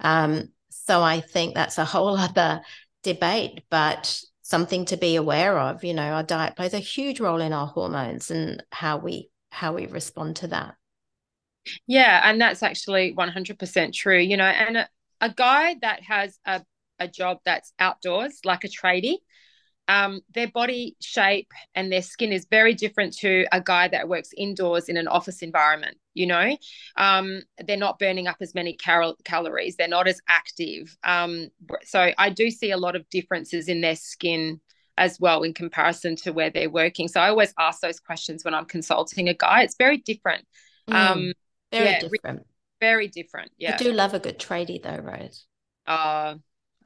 Um, 0.00 0.48
so 0.70 1.02
I 1.02 1.20
think 1.20 1.54
that's 1.54 1.78
a 1.78 1.84
whole 1.84 2.16
other 2.16 2.62
debate, 3.02 3.62
but 3.70 4.20
something 4.42 4.84
to 4.86 4.96
be 4.96 5.16
aware 5.16 5.58
of. 5.58 5.84
You 5.84 5.94
know, 5.94 6.02
our 6.02 6.22
diet 6.22 6.56
plays 6.56 6.74
a 6.74 6.78
huge 6.78 7.20
role 7.20 7.40
in 7.40 7.52
our 7.52 7.66
hormones 7.66 8.30
and 8.30 8.62
how 8.70 8.98
we 8.98 9.30
how 9.50 9.74
we 9.74 9.86
respond 9.86 10.36
to 10.36 10.48
that. 10.48 10.74
Yeah, 11.86 12.20
and 12.24 12.40
that's 12.40 12.62
actually 12.62 13.14
100% 13.14 13.94
true. 13.94 14.18
You 14.18 14.36
know, 14.36 14.44
and 14.44 14.76
a, 14.76 14.88
a 15.20 15.30
guy 15.30 15.76
that 15.80 16.02
has 16.02 16.38
a, 16.44 16.62
a 16.98 17.08
job 17.08 17.38
that's 17.44 17.72
outdoors, 17.78 18.40
like 18.44 18.64
a 18.64 18.68
tradie, 18.68 19.18
um, 19.88 20.20
their 20.34 20.48
body 20.48 20.96
shape 21.00 21.50
and 21.74 21.92
their 21.92 22.02
skin 22.02 22.32
is 22.32 22.46
very 22.50 22.74
different 22.74 23.16
to 23.18 23.46
a 23.52 23.60
guy 23.60 23.88
that 23.88 24.08
works 24.08 24.30
indoors 24.36 24.88
in 24.88 24.96
an 24.96 25.08
office 25.08 25.42
environment. 25.42 25.98
You 26.14 26.26
know, 26.26 26.56
um, 26.96 27.42
they're 27.66 27.76
not 27.76 27.98
burning 27.98 28.26
up 28.26 28.36
as 28.40 28.54
many 28.54 28.74
cal- 28.76 29.16
calories, 29.24 29.76
they're 29.76 29.88
not 29.88 30.08
as 30.08 30.20
active. 30.28 30.96
Um, 31.04 31.48
so 31.84 32.12
I 32.16 32.30
do 32.30 32.50
see 32.50 32.70
a 32.70 32.76
lot 32.76 32.96
of 32.96 33.08
differences 33.10 33.68
in 33.68 33.80
their 33.80 33.96
skin 33.96 34.60
as 34.96 35.18
well 35.18 35.42
in 35.42 35.52
comparison 35.52 36.16
to 36.16 36.32
where 36.32 36.50
they're 36.50 36.70
working. 36.70 37.08
So 37.08 37.20
I 37.20 37.28
always 37.28 37.52
ask 37.58 37.80
those 37.80 37.98
questions 38.00 38.44
when 38.44 38.54
I'm 38.54 38.64
consulting 38.64 39.28
a 39.28 39.34
guy. 39.34 39.62
It's 39.62 39.76
very 39.76 39.98
different. 39.98 40.46
Mm, 40.88 40.94
um, 40.94 41.32
very 41.72 41.90
yeah, 41.90 42.00
different. 42.00 42.46
Very 42.80 43.08
different. 43.08 43.50
Yeah. 43.58 43.74
I 43.74 43.76
do 43.76 43.92
love 43.92 44.14
a 44.14 44.20
good 44.20 44.38
tradie 44.38 44.82
though, 44.82 44.98
Rose. 44.98 45.46
Oh, 45.86 46.36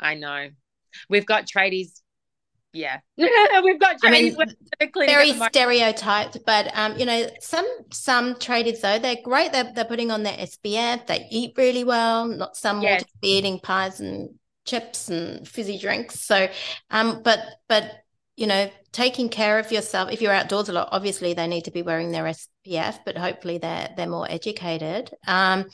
I 0.00 0.14
know. 0.14 0.48
We've 1.08 1.26
got 1.26 1.46
tradies. 1.46 2.00
Yeah, 2.78 2.98
we've 3.64 3.80
got. 3.80 3.96
I 4.04 4.10
mean, 4.10 4.36
very 4.94 5.32
stereotyped, 5.32 6.38
but 6.46 6.70
um, 6.76 6.96
you 6.98 7.04
know, 7.04 7.28
some 7.40 7.66
some 7.92 8.34
tradies 8.34 8.80
though 8.80 8.98
they're 8.98 9.16
great. 9.22 9.52
They're 9.52 9.72
they're 9.74 9.84
putting 9.84 10.10
on 10.10 10.22
their 10.22 10.36
SPF. 10.36 11.06
They 11.06 11.26
eat 11.30 11.54
really 11.56 11.84
well. 11.84 12.26
Not 12.26 12.56
some 12.56 12.80
yes. 12.80 13.02
just 13.02 13.14
eating 13.22 13.58
pies 13.60 14.00
and 14.00 14.30
chips 14.64 15.08
and 15.08 15.46
fizzy 15.46 15.78
drinks. 15.78 16.20
So, 16.20 16.48
um, 16.90 17.22
but 17.22 17.40
but 17.68 17.90
you 18.38 18.46
know, 18.46 18.70
taking 18.92 19.28
care 19.28 19.58
of 19.58 19.72
yourself. 19.72 20.12
If 20.12 20.22
you're 20.22 20.32
outdoors 20.32 20.68
a 20.68 20.72
lot, 20.72 20.90
obviously 20.92 21.34
they 21.34 21.48
need 21.48 21.64
to 21.64 21.72
be 21.72 21.82
wearing 21.82 22.12
their 22.12 22.22
SPF, 22.22 23.00
but 23.04 23.18
hopefully 23.18 23.58
they're 23.58 23.92
they're 23.96 24.06
more 24.06 24.30
educated. 24.30 25.10
Um, 25.26 25.64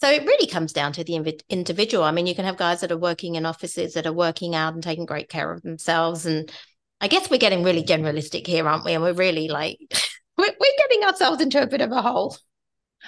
so 0.00 0.08
it 0.08 0.24
really 0.24 0.46
comes 0.46 0.72
down 0.72 0.94
to 0.94 1.04
the 1.04 1.38
individual. 1.50 2.04
I 2.04 2.12
mean, 2.12 2.26
you 2.26 2.34
can 2.34 2.46
have 2.46 2.56
guys 2.56 2.80
that 2.80 2.90
are 2.90 2.96
working 2.96 3.34
in 3.34 3.44
offices 3.44 3.92
that 3.94 4.06
are 4.06 4.14
working 4.14 4.54
out 4.54 4.72
and 4.72 4.82
taking 4.82 5.04
great 5.04 5.28
care 5.28 5.52
of 5.52 5.60
themselves, 5.60 6.24
and 6.24 6.50
I 7.02 7.08
guess 7.08 7.28
we're 7.28 7.36
getting 7.36 7.62
really 7.62 7.84
generalistic 7.84 8.46
here, 8.46 8.66
aren't 8.66 8.86
we? 8.86 8.94
And 8.94 9.02
we're 9.02 9.12
really 9.12 9.48
like 9.48 9.76
we're, 10.38 10.54
we're 10.58 10.78
getting 10.88 11.04
ourselves 11.04 11.42
into 11.42 11.62
a 11.62 11.66
bit 11.66 11.82
of 11.82 11.92
a 11.92 12.00
hole. 12.00 12.34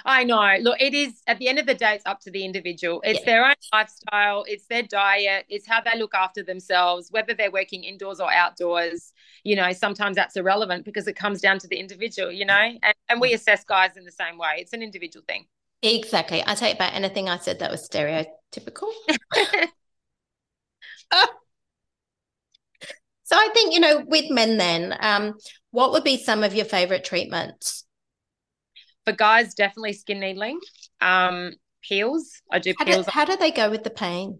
I 0.05 0.23
know. 0.23 0.57
Look, 0.61 0.79
it 0.79 0.93
is 0.93 1.21
at 1.27 1.39
the 1.39 1.47
end 1.47 1.59
of 1.59 1.65
the 1.65 1.73
day, 1.73 1.95
it's 1.95 2.05
up 2.05 2.19
to 2.21 2.31
the 2.31 2.45
individual. 2.45 3.01
It's 3.03 3.19
yeah. 3.19 3.25
their 3.25 3.45
own 3.45 3.55
lifestyle, 3.73 4.45
it's 4.47 4.65
their 4.67 4.83
diet, 4.83 5.45
it's 5.49 5.67
how 5.67 5.81
they 5.81 5.97
look 5.97 6.13
after 6.13 6.43
themselves, 6.43 7.09
whether 7.11 7.33
they're 7.33 7.51
working 7.51 7.83
indoors 7.83 8.19
or 8.19 8.31
outdoors. 8.31 9.13
You 9.43 9.55
know, 9.55 9.71
sometimes 9.71 10.15
that's 10.15 10.35
irrelevant 10.35 10.85
because 10.85 11.07
it 11.07 11.15
comes 11.15 11.41
down 11.41 11.59
to 11.59 11.67
the 11.67 11.77
individual, 11.77 12.31
you 12.31 12.45
know, 12.45 12.53
and, 12.53 12.95
and 13.09 13.21
we 13.21 13.33
assess 13.33 13.63
guys 13.63 13.97
in 13.97 14.05
the 14.05 14.11
same 14.11 14.37
way. 14.37 14.55
It's 14.57 14.73
an 14.73 14.81
individual 14.81 15.23
thing. 15.27 15.45
Exactly. 15.81 16.43
I 16.45 16.55
take 16.55 16.77
back 16.77 16.93
anything 16.93 17.29
I 17.29 17.37
said 17.37 17.59
that 17.59 17.71
was 17.71 17.87
stereotypical. 17.87 18.91
so 23.23 23.35
I 23.35 23.49
think, 23.53 23.73
you 23.73 23.79
know, 23.79 24.03
with 24.05 24.29
men 24.29 24.57
then, 24.57 24.97
um, 24.99 25.35
what 25.71 25.91
would 25.91 26.03
be 26.03 26.17
some 26.17 26.43
of 26.43 26.53
your 26.53 26.65
favorite 26.65 27.05
treatments? 27.05 27.85
For 29.09 29.15
guys, 29.15 29.53
definitely 29.53 29.93
skin 29.93 30.19
needling. 30.19 30.59
Um, 31.01 31.53
peels. 31.81 32.41
I 32.51 32.59
do 32.59 32.73
how 32.77 32.85
peels. 32.85 33.05
Do, 33.05 33.11
how 33.11 33.25
do 33.25 33.35
they 33.37 33.51
go 33.51 33.69
with 33.69 33.83
the 33.83 33.89
pain? 33.89 34.39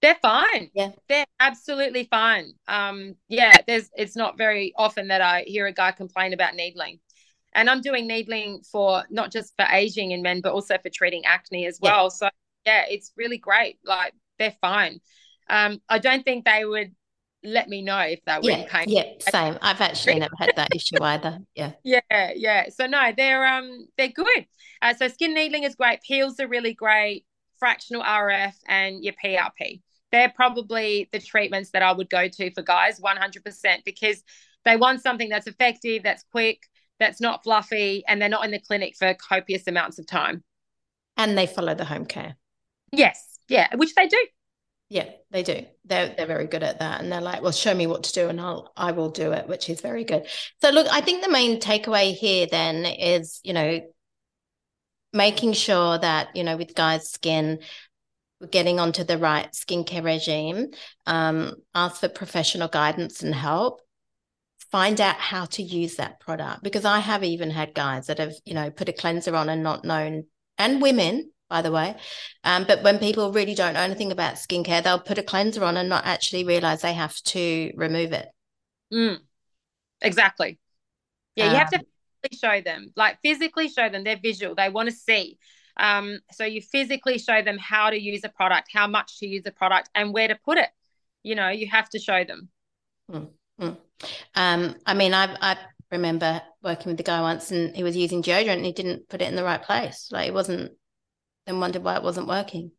They're 0.00 0.18
fine. 0.20 0.70
Yeah. 0.74 0.90
They're 1.08 1.26
absolutely 1.38 2.08
fine. 2.10 2.52
Um, 2.66 3.14
yeah, 3.28 3.58
there's 3.66 3.88
it's 3.94 4.16
not 4.16 4.36
very 4.36 4.72
often 4.76 5.08
that 5.08 5.20
I 5.20 5.44
hear 5.46 5.66
a 5.66 5.72
guy 5.72 5.92
complain 5.92 6.32
about 6.32 6.54
needling. 6.54 6.98
And 7.54 7.68
I'm 7.68 7.82
doing 7.82 8.08
needling 8.08 8.62
for 8.70 9.04
not 9.10 9.30
just 9.30 9.52
for 9.56 9.66
aging 9.70 10.12
in 10.12 10.22
men, 10.22 10.40
but 10.40 10.52
also 10.52 10.78
for 10.78 10.88
treating 10.88 11.24
acne 11.26 11.66
as 11.66 11.78
well. 11.80 12.04
Yeah. 12.04 12.08
So 12.08 12.28
yeah, 12.66 12.84
it's 12.88 13.12
really 13.16 13.38
great. 13.38 13.78
Like 13.84 14.14
they're 14.38 14.56
fine. 14.60 15.00
Um, 15.48 15.80
I 15.88 15.98
don't 15.98 16.24
think 16.24 16.44
they 16.44 16.64
would 16.64 16.94
let 17.44 17.68
me 17.68 17.82
know 17.82 17.98
if 17.98 18.24
they 18.24 18.34
were 18.36 18.50
yeah, 18.50 18.56
in 18.56 18.68
pain. 18.68 18.84
Yeah, 18.88 19.04
same. 19.18 19.58
I've 19.60 19.80
actually 19.80 20.18
never 20.18 20.34
had 20.38 20.52
that 20.56 20.74
issue 20.74 20.96
either. 21.02 21.38
Yeah. 21.54 21.72
Yeah, 21.84 22.32
yeah. 22.34 22.68
So 22.70 22.86
no, 22.86 23.12
they're 23.16 23.46
um 23.46 23.86
they're 23.96 24.08
good. 24.08 24.46
Uh, 24.80 24.94
so 24.94 25.08
skin 25.08 25.34
needling 25.34 25.64
is 25.64 25.74
great. 25.74 26.00
Peels 26.02 26.38
are 26.40 26.48
really 26.48 26.74
great. 26.74 27.24
Fractional 27.58 28.02
RF 28.02 28.54
and 28.66 29.04
your 29.04 29.14
PRP. 29.22 29.80
They're 30.10 30.32
probably 30.34 31.08
the 31.12 31.20
treatments 31.20 31.70
that 31.70 31.82
I 31.82 31.92
would 31.92 32.10
go 32.10 32.28
to 32.28 32.50
for 32.52 32.62
guys 32.62 33.00
100% 33.00 33.84
because 33.84 34.22
they 34.64 34.76
want 34.76 35.02
something 35.02 35.28
that's 35.28 35.46
effective, 35.46 36.02
that's 36.02 36.24
quick, 36.30 36.60
that's 37.00 37.20
not 37.20 37.42
fluffy, 37.42 38.04
and 38.06 38.20
they're 38.20 38.28
not 38.28 38.44
in 38.44 38.50
the 38.50 38.60
clinic 38.60 38.94
for 38.96 39.14
copious 39.14 39.66
amounts 39.66 39.98
of 39.98 40.06
time. 40.06 40.44
And 41.16 41.36
they 41.36 41.46
follow 41.46 41.74
the 41.74 41.86
home 41.86 42.04
care. 42.04 42.36
Yes. 42.92 43.38
Yeah, 43.48 43.68
which 43.74 43.94
they 43.94 44.06
do. 44.06 44.18
Yeah, 44.92 45.08
they 45.30 45.42
do. 45.42 45.64
They're 45.86 46.14
they're 46.14 46.26
very 46.26 46.46
good 46.46 46.62
at 46.62 46.80
that, 46.80 47.00
and 47.00 47.10
they're 47.10 47.22
like, 47.22 47.40
"Well, 47.40 47.50
show 47.50 47.74
me 47.74 47.86
what 47.86 48.02
to 48.02 48.12
do, 48.12 48.28
and 48.28 48.38
I'll 48.38 48.70
I 48.76 48.92
will 48.92 49.08
do 49.08 49.32
it," 49.32 49.48
which 49.48 49.70
is 49.70 49.80
very 49.80 50.04
good. 50.04 50.26
So, 50.60 50.68
look, 50.68 50.86
I 50.92 51.00
think 51.00 51.24
the 51.24 51.30
main 51.30 51.60
takeaway 51.60 52.12
here 52.12 52.46
then 52.46 52.84
is, 52.84 53.40
you 53.42 53.54
know, 53.54 53.80
making 55.14 55.54
sure 55.54 55.96
that 55.96 56.36
you 56.36 56.44
know 56.44 56.58
with 56.58 56.74
guys' 56.74 57.08
skin, 57.10 57.60
we're 58.38 58.48
getting 58.48 58.78
onto 58.78 59.02
the 59.02 59.16
right 59.16 59.50
skincare 59.52 60.04
regime. 60.04 60.72
Um, 61.06 61.54
ask 61.74 62.00
for 62.00 62.10
professional 62.10 62.68
guidance 62.68 63.22
and 63.22 63.34
help. 63.34 63.80
Find 64.70 65.00
out 65.00 65.16
how 65.16 65.46
to 65.46 65.62
use 65.62 65.96
that 65.96 66.20
product 66.20 66.62
because 66.62 66.84
I 66.84 66.98
have 66.98 67.24
even 67.24 67.50
had 67.50 67.72
guys 67.74 68.08
that 68.08 68.18
have, 68.18 68.34
you 68.44 68.52
know, 68.52 68.70
put 68.70 68.90
a 68.90 68.92
cleanser 68.92 69.34
on 69.36 69.48
and 69.48 69.62
not 69.62 69.86
known, 69.86 70.24
and 70.58 70.82
women 70.82 71.30
by 71.52 71.60
the 71.60 71.70
way. 71.70 71.94
Um, 72.44 72.64
but 72.66 72.82
when 72.82 72.98
people 72.98 73.30
really 73.30 73.54
don't 73.54 73.74
know 73.74 73.80
anything 73.80 74.10
about 74.10 74.36
skincare, 74.36 74.82
they'll 74.82 74.98
put 74.98 75.18
a 75.18 75.22
cleanser 75.22 75.62
on 75.62 75.76
and 75.76 75.86
not 75.86 76.06
actually 76.06 76.44
realize 76.44 76.80
they 76.80 76.94
have 76.94 77.14
to 77.24 77.72
remove 77.76 78.12
it. 78.12 78.26
Mm, 78.90 79.18
exactly. 80.00 80.58
Yeah, 81.36 81.50
you 81.50 81.58
have 81.58 81.70
to 81.70 81.80
um, 81.80 81.84
show 82.32 82.62
them, 82.62 82.90
like 82.96 83.18
physically 83.22 83.68
show 83.68 83.90
them. 83.90 84.02
They're 84.02 84.16
visual. 84.16 84.54
They 84.54 84.70
want 84.70 84.88
to 84.88 84.94
see. 84.94 85.38
Um, 85.76 86.20
so 86.30 86.46
you 86.46 86.62
physically 86.62 87.18
show 87.18 87.42
them 87.42 87.58
how 87.58 87.90
to 87.90 88.00
use 88.00 88.22
a 88.24 88.30
product, 88.30 88.70
how 88.72 88.86
much 88.86 89.18
to 89.18 89.26
use 89.26 89.42
a 89.44 89.52
product, 89.52 89.90
and 89.94 90.14
where 90.14 90.28
to 90.28 90.38
put 90.42 90.56
it. 90.56 90.70
You 91.22 91.34
know, 91.34 91.50
you 91.50 91.66
have 91.66 91.90
to 91.90 91.98
show 91.98 92.24
them. 92.24 92.48
Mm, 93.10 93.28
mm. 93.60 93.76
Um, 94.34 94.74
I 94.86 94.94
mean, 94.94 95.12
I 95.12 95.36
I 95.38 95.58
remember 95.90 96.40
working 96.62 96.88
with 96.88 96.96
the 96.96 97.02
guy 97.02 97.20
once, 97.20 97.50
and 97.50 97.76
he 97.76 97.82
was 97.82 97.94
using 97.94 98.22
deodorant, 98.22 98.56
and 98.56 98.64
he 98.64 98.72
didn't 98.72 99.10
put 99.10 99.20
it 99.20 99.28
in 99.28 99.36
the 99.36 99.44
right 99.44 99.62
place. 99.62 100.08
Like 100.10 100.28
it 100.28 100.34
wasn't 100.34 100.72
and 101.46 101.60
wondered 101.60 101.82
why 101.82 101.96
it 101.96 102.02
wasn't 102.02 102.28
working. 102.28 102.72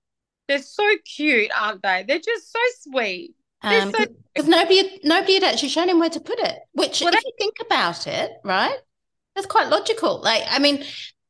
They're 0.48 0.62
so 0.62 0.88
cute, 1.06 1.52
aren't 1.58 1.82
they? 1.82 2.04
They're 2.08 2.20
just 2.20 2.52
so 2.52 2.60
sweet. 2.82 3.36
Because 3.62 3.94
um, 3.96 4.08
so- 4.38 4.44
nobody 4.44 5.00
nobody 5.04 5.36
had 5.36 5.44
actually 5.44 5.70
shown 5.70 5.90
him 5.90 6.00
where 6.00 6.10
to 6.10 6.20
put 6.20 6.40
it. 6.40 6.60
Which, 6.74 7.02
well, 7.02 7.14
if 7.14 7.24
you 7.24 7.32
think 7.40 7.56
about 7.66 8.08
it, 8.08 8.32
right, 8.44 8.78
that's 9.36 9.48
quite 9.48 9.70
logical. 9.70 10.22
Like, 10.22 10.44
I 10.50 10.60
mean, 10.60 10.84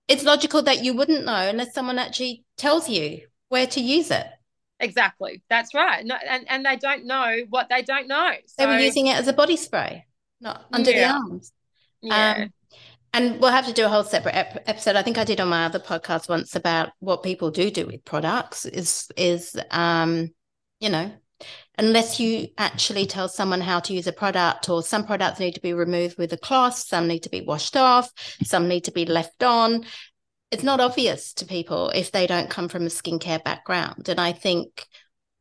it's 0.08 0.24
logical 0.24 0.64
that 0.64 0.84
you 0.84 0.96
wouldn't 0.96 1.26
know 1.26 1.48
unless 1.48 1.74
someone 1.74 2.00
actually 2.00 2.44
tells 2.58 2.90
you 2.90 3.22
where 3.50 3.68
to 3.68 3.80
use 3.80 4.10
it. 4.10 4.26
Exactly, 4.80 5.44
that's 5.50 5.74
right. 5.76 6.04
No, 6.04 6.16
and 6.16 6.46
and 6.50 6.66
they 6.66 6.76
don't 6.76 7.06
know 7.06 7.38
what 7.50 7.70
they 7.70 7.84
don't 7.84 8.08
know. 8.08 8.32
So... 8.48 8.56
They 8.58 8.66
were 8.66 8.80
using 8.80 9.08
it 9.08 9.16
as 9.16 9.28
a 9.28 9.34
body 9.34 9.56
spray, 9.56 10.08
not 10.42 10.66
under 10.72 10.92
yeah. 10.92 11.08
the 11.08 11.14
arms. 11.14 11.54
Yeah. 12.02 12.36
Um, 12.38 12.54
and 13.14 13.40
we'll 13.40 13.52
have 13.52 13.68
to 13.68 13.74
do 13.74 13.86
a 13.86 13.90
whole 13.90 14.04
separate 14.04 14.36
ep- 14.36 14.64
episode. 14.68 14.96
I 14.96 15.04
think 15.04 15.18
I 15.18 15.24
did 15.24 15.40
on 15.40 15.48
my 15.48 15.66
other 15.66 15.80
podcast 15.80 16.28
once 16.28 16.56
about 16.56 16.92
what 17.00 17.24
people 17.24 17.52
do 17.52 17.70
do 17.70 17.86
with 17.86 18.04
products. 18.04 18.66
Is 18.66 19.08
is 19.16 19.56
um, 19.72 20.32
you 20.80 20.90
know, 20.90 21.12
unless 21.78 22.20
you 22.20 22.48
actually 22.58 23.06
tell 23.06 23.30
someone 23.30 23.62
how 23.62 23.80
to 23.82 23.94
use 23.94 24.08
a 24.08 24.14
product, 24.14 24.68
or 24.68 24.82
some 24.82 25.06
products 25.06 25.40
need 25.40 25.56
to 25.56 25.62
be 25.62 25.74
removed 25.74 26.18
with 26.18 26.34
a 26.34 26.38
cloth, 26.38 26.78
some 26.78 27.08
need 27.08 27.24
to 27.24 27.30
be 27.30 27.42
washed 27.42 27.78
off, 27.78 28.12
some 28.44 28.68
need 28.68 28.86
to 28.86 28.92
be 28.92 29.06
left 29.06 29.44
on. 29.44 29.86
It's 30.52 30.64
not 30.64 30.80
obvious 30.80 31.34
to 31.36 31.46
people 31.46 31.90
if 31.90 32.12
they 32.12 32.28
don't 32.28 32.50
come 32.50 32.68
from 32.68 32.84
a 32.84 32.90
skincare 32.90 33.44
background, 33.44 34.10
and 34.10 34.20
I 34.20 34.32
think 34.32 34.88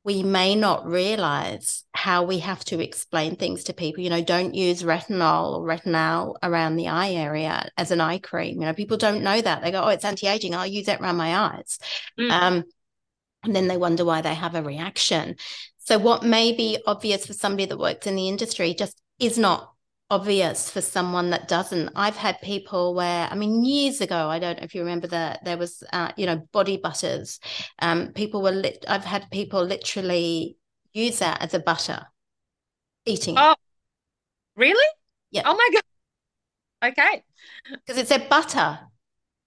we 0.04 0.22
may 0.22 0.56
not 0.56 0.86
realize 0.86 1.84
how 1.92 2.24
we 2.24 2.40
have 2.40 2.64
to 2.64 2.80
explain 2.80 3.36
things 3.36 3.64
to 3.64 3.72
people. 3.72 4.02
You 4.02 4.10
know, 4.10 4.22
don't 4.22 4.54
use 4.54 4.82
retinol 4.82 5.58
or 5.58 5.64
retinal 5.64 6.38
around 6.42 6.76
the 6.76 6.88
eye 6.88 7.12
area 7.12 7.68
as 7.76 7.92
an 7.92 8.00
eye 8.00 8.18
cream. 8.18 8.60
You 8.60 8.66
know, 8.66 8.74
people 8.74 8.96
don't 8.96 9.22
know 9.22 9.40
that. 9.40 9.62
They 9.62 9.70
go, 9.70 9.82
oh, 9.82 9.88
it's 9.88 10.04
anti 10.04 10.26
aging. 10.26 10.54
I'll 10.54 10.66
use 10.66 10.88
it 10.88 11.00
around 11.00 11.16
my 11.16 11.36
eyes. 11.36 11.78
Mm. 12.18 12.30
Um, 12.30 12.64
and 13.44 13.54
then 13.54 13.68
they 13.68 13.76
wonder 13.76 14.04
why 14.04 14.22
they 14.22 14.34
have 14.34 14.56
a 14.56 14.62
reaction. 14.62 15.36
So, 15.78 15.98
what 15.98 16.24
may 16.24 16.52
be 16.52 16.78
obvious 16.86 17.26
for 17.26 17.32
somebody 17.32 17.66
that 17.66 17.78
works 17.78 18.06
in 18.06 18.16
the 18.16 18.28
industry 18.28 18.74
just 18.74 19.00
is 19.18 19.38
not 19.38 19.71
obvious 20.12 20.70
for 20.70 20.82
someone 20.82 21.30
that 21.30 21.48
doesn't. 21.48 21.88
I've 21.96 22.16
had 22.16 22.38
people 22.42 22.94
where, 22.94 23.26
I 23.30 23.34
mean, 23.34 23.64
years 23.64 24.02
ago, 24.02 24.28
I 24.28 24.38
don't 24.38 24.58
know 24.58 24.64
if 24.64 24.74
you 24.74 24.82
remember 24.82 25.06
that 25.06 25.42
there 25.42 25.56
was, 25.56 25.82
uh, 25.90 26.12
you 26.18 26.26
know, 26.26 26.46
body 26.52 26.76
butters. 26.76 27.40
Um, 27.78 28.08
people 28.08 28.42
were, 28.42 28.52
lit- 28.52 28.84
I've 28.86 29.06
had 29.06 29.30
people 29.30 29.64
literally 29.64 30.58
use 30.92 31.20
that 31.20 31.40
as 31.40 31.54
a 31.54 31.60
butter, 31.60 32.06
eating. 33.06 33.36
Oh, 33.38 33.54
really? 34.54 34.86
Yeah. 35.30 35.42
Oh 35.46 35.54
my 35.56 35.68
God. 35.72 36.90
Okay. 36.90 37.24
Because 37.70 37.96
it 37.96 38.06
said 38.06 38.28
butter. 38.28 38.80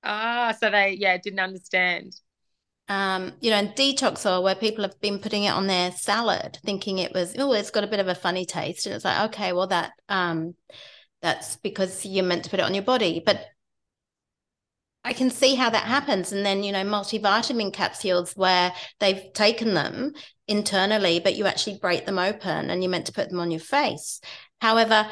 Ah, 0.04 0.56
so 0.60 0.72
they, 0.72 0.98
yeah, 1.00 1.18
didn't 1.18 1.42
understand 1.42 2.16
um, 2.88 3.34
you 3.42 3.50
know, 3.50 3.58
and 3.58 3.70
detox 3.70 4.30
oil 4.30 4.44
where 4.44 4.56
people 4.56 4.84
have 4.84 5.00
been 5.02 5.20
putting 5.20 5.46
it 5.46 5.54
on 5.54 5.68
their 5.68 5.92
salad, 5.92 6.60
thinking 6.64 7.00
it 7.00 7.14
was, 7.14 7.36
oh, 7.38 7.54
it's 7.54 7.72
got 7.72 7.84
a 7.84 7.88
bit 7.88 8.00
of 8.00 8.08
a 8.08 8.16
funny 8.16 8.46
taste. 8.46 8.86
And 8.86 8.96
it's 8.96 9.06
like, 9.06 9.30
okay, 9.30 9.54
well, 9.54 9.68
that 9.68 9.94
um, 10.08 10.56
that's 11.22 11.58
because 11.58 12.06
you're 12.06 12.24
meant 12.24 12.44
to 12.44 12.50
put 12.50 12.60
it 12.60 12.66
on 12.66 12.76
your 12.76 12.84
body. 12.84 13.22
But 13.26 13.44
I 15.04 15.14
can 15.14 15.30
see 15.30 15.56
how 15.56 15.70
that 15.70 15.84
happens. 15.84 16.32
And 16.32 16.46
then, 16.46 16.64
you 16.64 16.72
know, 16.72 16.84
multivitamin 16.84 17.74
capsules 17.74 18.34
where 18.34 18.72
they've 19.00 19.32
taken 19.34 19.74
them 19.74 20.14
internally, 20.48 21.20
but 21.20 21.36
you 21.36 21.46
actually 21.46 21.80
break 21.80 22.06
them 22.06 22.20
open 22.20 22.70
and 22.70 22.84
you're 22.84 22.92
meant 22.92 23.08
to 23.08 23.14
put 23.14 23.30
them 23.30 23.40
on 23.40 23.52
your 23.52 23.60
face. 23.60 24.22
However, 24.62 25.08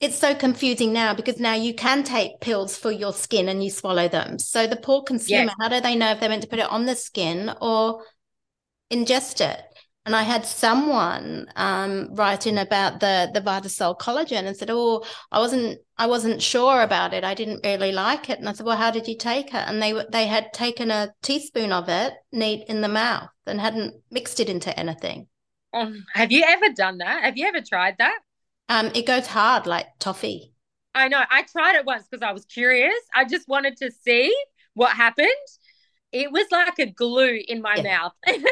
it's 0.00 0.18
so 0.18 0.34
confusing 0.34 0.92
now 0.92 1.12
because 1.12 1.40
now 1.40 1.54
you 1.54 1.74
can 1.74 2.04
take 2.04 2.40
pills 2.40 2.76
for 2.76 2.92
your 2.92 3.12
skin 3.12 3.48
and 3.48 3.62
you 3.62 3.70
swallow 3.70 4.08
them. 4.08 4.38
So 4.38 4.66
the 4.66 4.76
poor 4.76 5.02
consumer, 5.02 5.46
yes. 5.46 5.54
how 5.60 5.68
do 5.68 5.80
they 5.80 5.96
know 5.96 6.12
if 6.12 6.20
they're 6.20 6.28
meant 6.28 6.42
to 6.42 6.48
put 6.48 6.60
it 6.60 6.70
on 6.70 6.86
the 6.86 6.94
skin 6.94 7.52
or 7.60 8.04
ingest 8.92 9.40
it? 9.40 9.60
And 10.06 10.14
I 10.16 10.22
had 10.22 10.46
someone 10.46 11.48
um, 11.56 12.14
writing 12.14 12.56
about 12.56 13.00
the 13.00 13.30
the 13.34 13.42
Vitasol 13.42 13.98
collagen 13.98 14.46
and 14.46 14.56
said, 14.56 14.70
"Oh, 14.70 15.04
I 15.30 15.38
wasn't 15.38 15.80
I 15.98 16.06
wasn't 16.06 16.40
sure 16.40 16.80
about 16.80 17.12
it. 17.12 17.24
I 17.24 17.34
didn't 17.34 17.60
really 17.62 17.92
like 17.92 18.30
it." 18.30 18.38
And 18.38 18.48
I 18.48 18.52
said, 18.52 18.64
"Well, 18.64 18.78
how 18.78 18.90
did 18.90 19.06
you 19.06 19.18
take 19.18 19.48
it?" 19.48 19.54
And 19.68 19.82
they 19.82 19.92
they 20.10 20.26
had 20.26 20.54
taken 20.54 20.90
a 20.90 21.12
teaspoon 21.22 21.72
of 21.72 21.90
it, 21.90 22.14
neat 22.32 22.64
in 22.68 22.80
the 22.80 22.88
mouth, 22.88 23.28
and 23.46 23.60
hadn't 23.60 23.96
mixed 24.10 24.40
it 24.40 24.48
into 24.48 24.78
anything. 24.78 25.26
Um, 25.74 26.06
have 26.14 26.32
you 26.32 26.42
ever 26.46 26.70
done 26.74 26.98
that? 26.98 27.24
Have 27.24 27.36
you 27.36 27.46
ever 27.46 27.60
tried 27.60 27.96
that? 27.98 28.18
Um, 28.68 28.90
it 28.94 29.06
goes 29.06 29.26
hard 29.26 29.66
like 29.66 29.86
toffee. 29.98 30.52
I 30.94 31.08
know. 31.08 31.22
I 31.30 31.42
tried 31.42 31.76
it 31.76 31.86
once 31.86 32.06
because 32.10 32.22
I 32.22 32.32
was 32.32 32.44
curious. 32.44 32.98
I 33.14 33.24
just 33.24 33.48
wanted 33.48 33.76
to 33.78 33.90
see 33.90 34.34
what 34.74 34.96
happened. 34.96 35.28
It 36.12 36.32
was 36.32 36.46
like 36.50 36.78
a 36.78 36.86
glue 36.86 37.40
in 37.46 37.60
my 37.62 37.76
yeah. 37.76 37.82
mouth. 37.82 38.12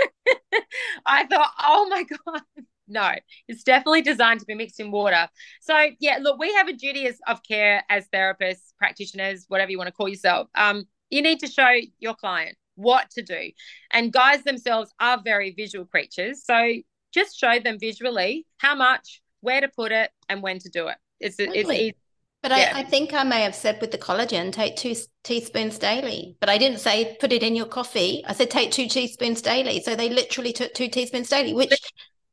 I 1.07 1.27
thought, 1.27 1.51
oh 1.61 1.89
my 1.89 2.05
God. 2.27 2.43
No, 2.89 3.13
it's 3.49 3.65
definitely 3.65 4.03
designed 4.03 4.41
to 4.41 4.47
be 4.47 4.55
mixed 4.55 4.79
in 4.79 4.93
water. 4.93 5.29
So 5.61 5.89
yeah, 5.99 6.19
look, 6.21 6.39
we 6.39 6.53
have 6.55 6.69
a 6.69 6.73
duty 6.73 7.07
as, 7.09 7.19
of 7.27 7.43
care 7.43 7.83
as 7.91 8.09
therapists, 8.09 8.75
practitioners, 8.79 9.47
whatever 9.49 9.73
you 9.73 9.79
want 9.79 9.89
to 9.89 9.93
call 9.93 10.09
yourself. 10.09 10.49
Um, 10.55 10.85
you 11.11 11.21
need 11.23 11.41
to 11.41 11.49
show 11.49 11.81
your 11.99 12.15
client 12.15 12.57
what 12.77 13.11
to 13.11 13.23
do. 13.23 13.51
And 13.91 14.13
guys 14.13 14.45
themselves 14.45 14.93
are 15.01 15.21
very 15.23 15.53
visual 15.53 15.85
creatures. 15.85 16.45
So 16.45 16.75
just 17.13 17.39
show 17.39 17.59
them 17.59 17.79
visually 17.81 18.47
how 18.59 18.77
much, 18.77 19.21
where 19.41 19.61
to 19.61 19.69
put 19.69 19.93
it 19.93 20.11
and 20.29 20.43
when 20.43 20.59
to 20.61 20.69
do 20.69 20.89
it. 20.89 20.97
It's 21.21 21.39
it's 21.39 21.55
easy. 21.55 21.95
But 22.43 22.51
yeah. 22.51 22.73
I, 22.75 22.81
I, 22.81 22.85
think 22.85 23.13
I 23.13 23.25
may 23.25 23.43
have 23.43 23.57
said 23.57 23.81
with 23.81 23.91
the 23.91 23.99
collagen, 23.99 24.53
take 24.53 24.77
two 24.77 24.95
teaspoons 25.25 25.79
daily. 25.79 26.37
But 26.39 26.49
I 26.49 26.59
didn't 26.59 26.79
say 26.79 27.17
put 27.19 27.33
it 27.33 27.43
in 27.43 27.57
your 27.57 27.67
coffee. 27.67 28.23
I 28.27 28.35
said 28.35 28.51
take 28.51 28.71
two 28.71 28.89
teaspoons 28.89 29.43
daily. 29.43 29.83
So 29.83 29.97
they 29.97 30.11
literally 30.11 30.53
took 30.53 30.73
two 30.73 30.89
teaspoons 30.89 31.29
daily, 31.29 31.55
which 31.55 31.73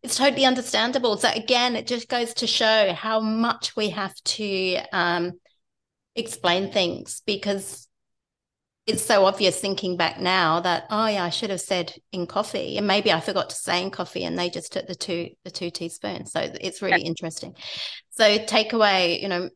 is 0.03 0.15
totally 0.15 0.45
understandable. 0.45 1.17
So 1.17 1.29
again, 1.29 1.75
it 1.75 1.87
just 1.87 2.09
goes 2.09 2.33
to 2.35 2.47
show 2.47 2.93
how 2.93 3.21
much 3.21 3.75
we 3.75 3.89
have 3.89 4.13
to 4.13 4.77
um, 4.91 5.31
explain 6.15 6.71
things 6.71 7.23
because 7.25 7.87
it's 8.85 9.03
so 9.03 9.25
obvious 9.25 9.59
thinking 9.59 9.95
back 9.95 10.19
now 10.19 10.59
that 10.59 10.85
oh 10.89 11.07
yeah 11.07 11.23
I 11.23 11.29
should 11.29 11.49
have 11.49 11.61
said 11.61 11.93
in 12.11 12.27
coffee. 12.27 12.77
And 12.77 12.85
maybe 12.85 13.11
I 13.11 13.21
forgot 13.21 13.49
to 13.49 13.55
say 13.55 13.81
in 13.81 13.91
coffee 13.91 14.25
and 14.25 14.37
they 14.37 14.49
just 14.49 14.73
took 14.73 14.87
the 14.87 14.95
two 14.95 15.29
the 15.43 15.51
two 15.51 15.69
teaspoons. 15.69 16.31
So 16.31 16.41
it's 16.59 16.81
really 16.81 17.01
yeah. 17.01 17.07
interesting. 17.07 17.55
So 18.09 18.43
take 18.45 18.73
away 18.73 19.21
you 19.21 19.29
know 19.29 19.49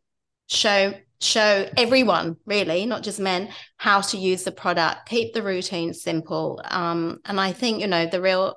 show 0.47 0.93
show 1.19 1.67
everyone 1.75 2.37
really 2.45 2.85
not 2.85 3.03
just 3.03 3.19
men 3.19 3.49
how 3.75 4.01
to 4.01 4.17
use 4.17 4.43
the 4.43 4.51
product. 4.51 5.09
Keep 5.09 5.33
the 5.33 5.43
routine 5.43 5.93
simple. 5.93 6.61
Um, 6.63 7.19
and 7.25 7.39
I 7.39 7.51
think 7.51 7.81
you 7.81 7.87
know 7.87 8.05
the 8.05 8.21
real 8.21 8.55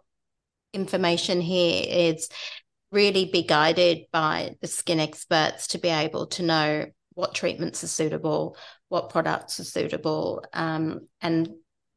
information 0.73 1.41
here 1.41 1.85
is 1.89 2.29
really 2.93 3.25
be 3.25 3.43
guided 3.43 4.05
by 4.13 4.57
the 4.61 4.69
skin 4.69 5.01
experts 5.01 5.69
to 5.69 5.79
be 5.79 5.89
able 5.89 6.27
to 6.27 6.43
know 6.45 6.87
what 7.15 7.35
treatments 7.35 7.83
are 7.83 7.89
suitable 7.89 8.57
what 8.91 9.09
products 9.09 9.59
are 9.59 9.65
suitable, 9.65 10.45
um, 10.53 11.09
and 11.23 11.49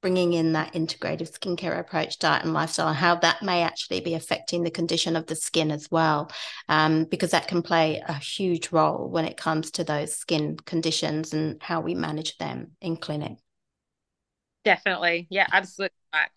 bringing 0.01 0.33
in 0.33 0.51
that 0.51 0.73
integrative 0.73 1.31
skincare 1.31 1.79
approach, 1.79 2.19
diet 2.19 2.43
and 2.43 2.53
lifestyle, 2.53 2.89
and 2.89 2.97
how 2.97 3.15
that 3.15 3.41
may 3.41 3.63
actually 3.63 4.01
be 4.01 4.13
affecting 4.13 4.61
the 4.61 4.69
condition 4.69 5.15
of 5.15 5.25
the 5.27 5.35
skin 5.35 5.71
as 5.71 5.89
well, 5.89 6.29
um, 6.69 7.05
because 7.05 7.31
that 7.31 7.47
can 7.47 7.61
play 7.61 8.03
a 8.05 8.13
huge 8.13 8.71
role 8.71 9.09
when 9.09 9.25
it 9.25 9.37
comes 9.37 9.71
to 9.71 9.83
those 9.83 10.13
skin 10.13 10.57
conditions 10.65 11.33
and 11.33 11.61
how 11.63 11.79
we 11.81 11.95
manage 11.95 12.37
them 12.37 12.71
in 12.81 12.97
clinic. 12.97 13.37
Definitely. 14.65 15.27
Yeah, 15.29 15.47
absolutely 15.51 15.95
right. 16.13 16.29